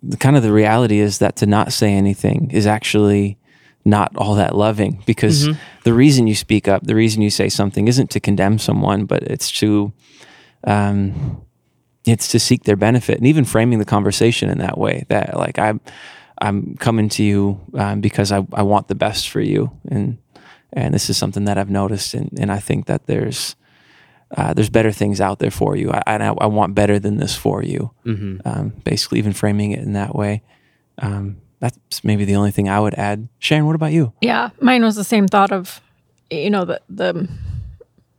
the 0.02 0.16
kind 0.18 0.36
of 0.36 0.42
the 0.42 0.52
reality 0.52 0.98
is 1.00 1.18
that 1.18 1.36
to 1.36 1.46
not 1.46 1.72
say 1.72 1.92
anything 1.94 2.50
is 2.50 2.66
actually 2.66 3.38
not 3.84 4.14
all 4.16 4.34
that 4.36 4.54
loving 4.54 5.02
because 5.06 5.46
the 5.84 5.92
reason 5.92 6.26
you 6.26 6.34
speak 6.34 6.68
up, 6.68 6.82
the 6.84 6.94
reason 6.94 7.22
you 7.22 7.30
say 7.30 7.48
something 7.48 7.88
isn't 7.88 8.10
to 8.10 8.20
condemn 8.20 8.58
someone, 8.58 9.06
but 9.06 9.22
it's 9.24 9.50
to 9.58 9.92
um, 10.64 11.42
it's 12.04 12.28
to 12.28 12.38
seek 12.38 12.64
their 12.64 12.76
benefit. 12.76 13.18
And 13.18 13.26
even 13.26 13.44
framing 13.44 13.78
the 13.78 13.84
conversation 13.84 14.48
in 14.48 14.58
that 14.58 14.76
way 14.78 15.04
that 15.08 15.36
like 15.36 15.58
i'm 15.58 15.80
i'm 16.38 16.76
coming 16.76 17.08
to 17.10 17.22
you 17.22 17.60
um, 17.74 18.00
because 18.00 18.32
I, 18.32 18.46
I 18.52 18.62
want 18.62 18.88
the 18.88 18.94
best 18.94 19.28
for 19.28 19.40
you. 19.40 19.70
And 19.88 20.18
and 20.72 20.94
this 20.94 21.10
is 21.10 21.16
something 21.16 21.44
that 21.44 21.58
i've 21.58 21.70
noticed. 21.70 22.14
And, 22.14 22.30
and 22.38 22.50
i 22.50 22.58
think 22.58 22.86
that 22.86 23.06
there's 23.06 23.56
uh, 24.34 24.54
there's 24.54 24.70
better 24.70 24.90
things 24.90 25.20
out 25.20 25.40
there 25.40 25.50
for 25.50 25.76
you. 25.76 25.90
I, 25.90 26.02
I, 26.06 26.16
I 26.16 26.46
want 26.46 26.74
better 26.74 26.98
than 26.98 27.18
this 27.18 27.36
for 27.36 27.62
you. 27.62 27.90
Um, 28.46 28.70
basically 28.82 29.18
even 29.18 29.34
framing 29.34 29.72
it 29.72 29.80
in 29.80 29.92
that 29.92 30.14
way. 30.14 30.42
Um, 30.96 31.36
that's 31.60 32.02
maybe 32.02 32.24
the 32.24 32.34
only 32.34 32.50
thing 32.50 32.68
i 32.68 32.80
would 32.80 32.94
add. 32.94 33.28
Sharon 33.38 33.66
what 33.66 33.74
about 33.76 33.92
you? 33.92 34.12
Yeah, 34.20 34.50
mine 34.60 34.82
was 34.82 34.96
the 34.96 35.04
same 35.04 35.28
thought 35.28 35.52
of, 35.52 35.80
you 36.30 36.50
know, 36.50 36.64
the 36.64 36.80
the 36.88 37.28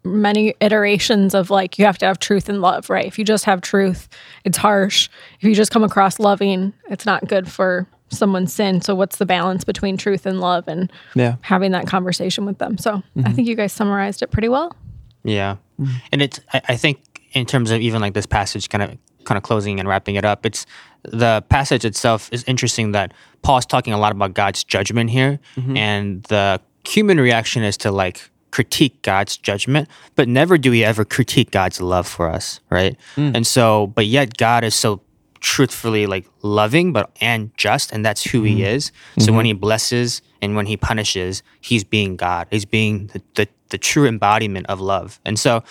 many 0.04 0.54
iterations 0.60 1.34
of 1.34 1.50
like 1.50 1.80
you 1.80 1.86
have 1.86 1.98
to 2.00 2.06
have 2.06 2.20
truth 2.20 2.50
and 2.50 2.62
love, 2.62 2.90
right? 2.90 3.06
If 3.06 3.18
you 3.18 3.26
just 3.26 3.46
have 3.46 3.62
truth, 3.62 4.10
it's 4.44 4.58
harsh. 4.58 5.10
If 5.40 5.44
you 5.44 5.56
just 5.56 5.72
come 5.72 5.84
across 5.84 6.20
loving, 6.20 6.74
it's 6.90 7.06
not 7.06 7.28
good 7.28 7.52
for 7.52 7.88
someone's 8.10 8.54
sin. 8.54 8.82
So 8.82 8.96
what's 8.96 9.18
the 9.18 9.26
balance 9.26 9.64
between 9.64 9.98
truth 9.98 10.26
and 10.26 10.40
love 10.40 10.68
and 10.68 10.92
yeah 11.16 11.36
having 11.42 11.72
that 11.72 11.88
conversation 11.88 12.46
with 12.46 12.58
them? 12.58 12.78
So 12.78 12.92
I 12.92 13.20
mm-hmm. 13.20 13.34
think 13.34 13.48
you 13.48 13.56
guys 13.56 13.74
summarized 13.74 14.22
it 14.22 14.32
pretty 14.32 14.50
well. 14.50 14.76
yeah 15.24 15.58
mm-hmm. 15.80 15.96
and 16.12 16.22
it's 16.22 16.40
I, 16.52 16.62
I 16.70 16.76
think 16.76 17.00
in 17.34 17.46
terms 17.46 17.72
of 17.72 17.82
even 17.82 18.02
like 18.02 18.14
this 18.14 18.26
passage 18.26 18.70
kind 18.70 18.84
of 18.84 18.98
kind 19.26 19.38
of 19.38 19.44
closing 19.44 19.80
and 19.80 19.88
wrapping 19.88 20.16
it 20.16 20.26
up 20.26 20.46
it's 20.46 20.66
the 21.04 21.44
passage 21.50 21.86
itself 21.86 22.30
is 22.34 22.44
interesting 22.44 22.92
that 22.92 23.14
paul's 23.42 23.66
talking 23.66 23.94
a 23.94 23.98
lot 23.98 24.12
about 24.12 24.34
god's 24.34 24.64
judgment 24.64 25.10
here 25.10 25.40
mm-hmm. 25.56 25.78
and 25.78 26.24
the 26.24 26.60
human 26.86 27.20
reaction 27.20 27.64
is 27.64 27.78
to 27.78 27.92
like 27.92 28.30
critique 28.54 29.02
god's 29.02 29.36
judgment 29.36 29.90
but 30.16 30.28
never 30.30 30.60
do 30.60 30.70
we 30.70 30.84
ever 30.84 31.04
critique 31.04 31.50
god's 31.50 31.82
love 31.82 32.08
for 32.08 32.30
us 32.30 32.60
right? 32.70 32.96
Hmm. 33.16 33.32
And 33.34 33.48
so 33.48 33.88
but 33.88 34.06
yet 34.06 34.38
god 34.38 34.64
is 34.64 34.76
so 34.76 35.02
truthfully 35.40 36.06
like 36.06 36.26
loving 36.44 36.94
but 36.94 37.10
and 37.20 37.50
just 37.58 37.92
and 37.92 38.06
that's 38.06 38.24
who 38.24 38.44
he 38.44 38.58
hmm. 38.58 38.76
is. 38.76 38.92
So 39.18 39.34
when 39.34 39.40
mm-hmm. 39.40 39.46
he 39.48 39.54
blesses 39.54 40.22
and 40.40 40.56
when 40.56 40.68
he 40.68 40.78
punishes 40.78 41.42
he's 41.62 41.84
being 41.84 42.16
god. 42.16 42.48
He's 42.52 42.64
being 42.64 43.08
the, 43.08 43.22
the, 43.34 43.48
the 43.70 43.80
true 43.80 44.06
embodiment 44.08 44.68
of 44.68 44.80
love. 44.80 45.20
And 45.26 45.40
so 45.40 45.64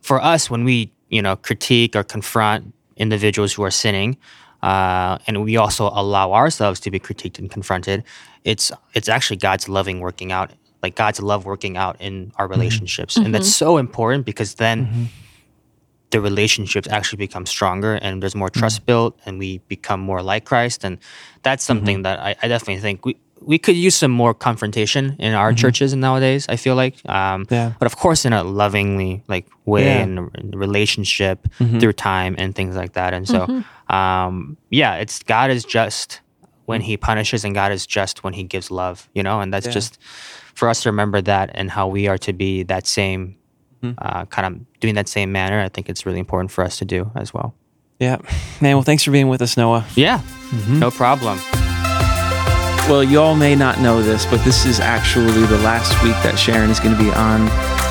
for 0.00 0.18
us 0.18 0.48
when 0.48 0.64
we 0.64 0.90
you 1.10 1.20
know 1.20 1.36
critique 1.36 1.94
or 1.94 2.02
confront 2.02 2.72
individuals 2.96 3.52
who 3.52 3.62
are 3.62 3.70
sinning 3.70 4.16
uh, 4.62 5.18
and 5.26 5.44
we 5.44 5.58
also 5.58 5.90
allow 5.92 6.32
ourselves 6.32 6.80
to 6.80 6.90
be 6.90 6.98
critiqued 6.98 7.38
and 7.38 7.50
confronted 7.50 8.04
it's 8.44 8.72
it's 8.94 9.10
actually 9.10 9.36
god's 9.36 9.68
loving 9.68 10.00
working 10.00 10.32
out 10.32 10.50
like 10.82 10.94
god's 10.94 11.20
love 11.20 11.44
working 11.44 11.76
out 11.76 12.00
in 12.00 12.32
our 12.36 12.46
mm-hmm. 12.46 12.52
relationships 12.52 13.16
and 13.16 13.34
that's 13.34 13.46
mm-hmm. 13.46 13.64
so 13.64 13.78
important 13.78 14.24
because 14.24 14.54
then 14.54 14.86
mm-hmm. 14.86 15.04
the 16.10 16.20
relationships 16.20 16.88
actually 16.88 17.18
become 17.18 17.46
stronger 17.46 17.94
and 17.94 18.22
there's 18.22 18.34
more 18.34 18.50
trust 18.50 18.86
built 18.86 19.18
and 19.26 19.38
we 19.38 19.58
become 19.68 20.00
more 20.00 20.22
like 20.22 20.44
Christ. 20.44 20.84
And 20.84 20.98
that's 21.42 21.64
something 21.64 22.02
that 22.02 22.18
I, 22.20 22.36
I 22.42 22.48
definitely 22.48 22.80
think 22.80 23.04
we, 23.04 23.16
we 23.40 23.58
could 23.58 23.76
use 23.76 23.94
some 23.94 24.10
more 24.12 24.32
confrontation 24.32 25.16
in 25.18 25.34
our 25.34 25.52
churches 25.52 25.94
nowadays, 25.94 26.46
I 26.48 26.56
feel 26.56 26.74
like. 26.74 26.94
Um, 27.08 27.46
Yeah. 27.50 27.72
But 27.78 27.86
of 27.86 27.96
course, 27.96 28.24
in 28.24 28.32
a 28.32 28.42
lovingly 28.44 29.22
like 29.28 29.46
way 29.64 29.84
Yeah. 29.84 30.02
and 30.02 30.18
a- 30.18 30.30
in 30.40 30.54
a 30.54 30.58
relationship 30.58 31.48
through 31.80 31.92
time 31.94 32.34
and 32.38 32.54
things 32.54 32.76
like 32.76 32.92
that. 32.92 33.12
And 33.12 33.26
so, 33.28 33.64
um, 33.88 34.56
yeah, 34.70 34.94
it's 35.02 35.22
God 35.22 35.50
is 35.50 35.64
just 35.64 36.20
when 36.66 36.80
mm. 36.80 36.84
he 36.84 36.96
punishes 36.96 37.44
and 37.44 37.54
God 37.54 37.72
is 37.72 37.86
just 37.86 38.24
when 38.24 38.32
he 38.32 38.42
gives 38.44 38.70
love, 38.70 39.08
you 39.12 39.22
know, 39.22 39.40
and 39.40 39.52
that's 39.52 39.66
Yeah. 39.66 39.72
just 39.72 39.98
for 40.56 40.68
us 40.68 40.82
to 40.82 40.88
remember 40.88 41.20
that 41.22 41.50
and 41.54 41.70
how 41.70 41.86
we 41.86 42.08
are 42.08 42.18
to 42.18 42.32
be 42.32 42.64
that 42.64 42.86
same 42.86 43.36
uh, 43.98 44.24
kind 44.26 44.46
of 44.48 44.80
doing 44.80 44.94
that 44.96 45.06
same 45.08 45.30
manner. 45.30 45.60
I 45.60 45.68
think 45.68 45.88
it's 45.88 46.04
really 46.06 46.18
important 46.18 46.50
for 46.50 46.64
us 46.64 46.78
to 46.78 46.84
do 46.84 47.10
as 47.14 47.32
well. 47.32 47.54
yeah 48.00 48.16
man 48.60 48.74
well 48.76 48.82
thanks 48.82 49.04
for 49.04 49.10
being 49.12 49.28
with 49.28 49.40
us 49.42 49.56
noah 49.56 49.84
Yeah, 49.94 50.20
no 50.68 50.90
problem. 50.90 51.38
well, 52.90 53.02
you 53.04 53.20
all 53.20 53.34
may 53.36 53.54
not 53.54 53.80
know 53.80 54.02
this, 54.02 54.26
but 54.26 54.44
this 54.44 54.64
is 54.66 54.80
actually 54.80 55.44
the 55.46 55.58
last 55.58 55.92
week 56.04 56.14
that 56.22 56.36
Sharon 56.38 56.70
is 56.70 56.78
going 56.80 56.94
to 56.96 57.02
be 57.02 57.10
on 57.10 57.48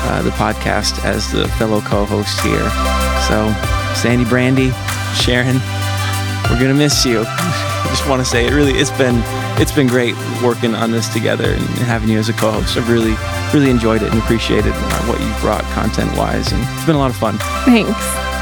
uh, 0.08 0.22
the 0.22 0.30
podcast 0.30 1.02
as 1.04 1.30
the 1.32 1.48
fellow 1.58 1.80
co-host 1.80 2.40
here. 2.40 2.68
So, 3.28 3.36
Sandy 4.00 4.24
Brandy, 4.24 4.70
Sharon, 5.14 5.56
we're 6.48 6.60
gonna 6.60 6.74
miss 6.74 7.04
you. 7.04 7.24
Just 8.06 8.14
want 8.14 8.24
to 8.24 8.30
say 8.30 8.46
it 8.46 8.52
really 8.52 8.70
it's 8.74 8.92
been 8.92 9.20
it's 9.60 9.72
been 9.72 9.88
great 9.88 10.14
working 10.40 10.76
on 10.76 10.92
this 10.92 11.08
together 11.08 11.54
and 11.54 11.62
having 11.90 12.08
you 12.08 12.20
as 12.20 12.28
a 12.28 12.32
co-host. 12.34 12.76
I've 12.76 12.88
really 12.88 13.16
really 13.52 13.68
enjoyed 13.68 14.00
it 14.00 14.12
and 14.12 14.22
appreciated 14.22 14.70
uh, 14.72 15.06
what 15.06 15.20
you've 15.20 15.40
brought 15.40 15.64
content 15.74 16.16
wise, 16.16 16.52
and 16.52 16.62
it's 16.76 16.86
been 16.86 16.94
a 16.94 17.00
lot 17.00 17.10
of 17.10 17.16
fun. 17.16 17.36
Thanks. 17.64 17.90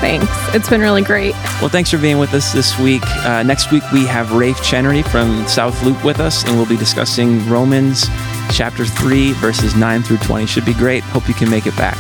Thanks. 0.03 0.27
It's 0.55 0.69
been 0.69 0.83
really 0.83 1.01
great. 1.01 1.33
Well, 1.63 1.71
thanks 1.71 1.91
for 1.91 1.97
being 1.97 2.19
with 2.19 2.35
us 2.35 2.53
this 2.53 2.79
week. 2.79 3.01
Uh, 3.25 3.43
next 3.43 3.73
week 3.73 3.83
we 3.91 4.05
have 4.05 4.33
Rafe 4.33 4.63
Chenery 4.63 5.01
from 5.03 5.49
South 5.49 5.83
Loop 5.83 6.05
with 6.05 6.21
us, 6.21 6.45
and 6.45 6.59
we'll 6.59 6.69
be 6.69 6.77
discussing 6.77 7.49
Romans 7.49 8.05
chapter 8.51 8.85
three 8.85 9.33
verses 9.33 9.75
nine 9.75 10.03
through 10.03 10.19
twenty. 10.19 10.45
Should 10.45 10.67
be 10.67 10.75
great. 10.75 11.03
Hope 11.05 11.27
you 11.27 11.33
can 11.33 11.49
make 11.49 11.67
it 11.67 11.75
back. 11.79 11.97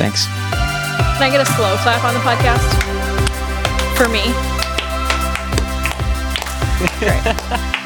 Thanks. 0.00 0.26
Can 0.26 1.22
I 1.22 1.30
get 1.30 1.40
a 1.40 1.46
slow 1.46 1.76
clap 1.76 2.02
on 2.02 2.12
the 2.12 2.18
podcast? 2.26 2.66
For 3.96 4.08
me. 4.08 4.53
Great. 6.84 7.80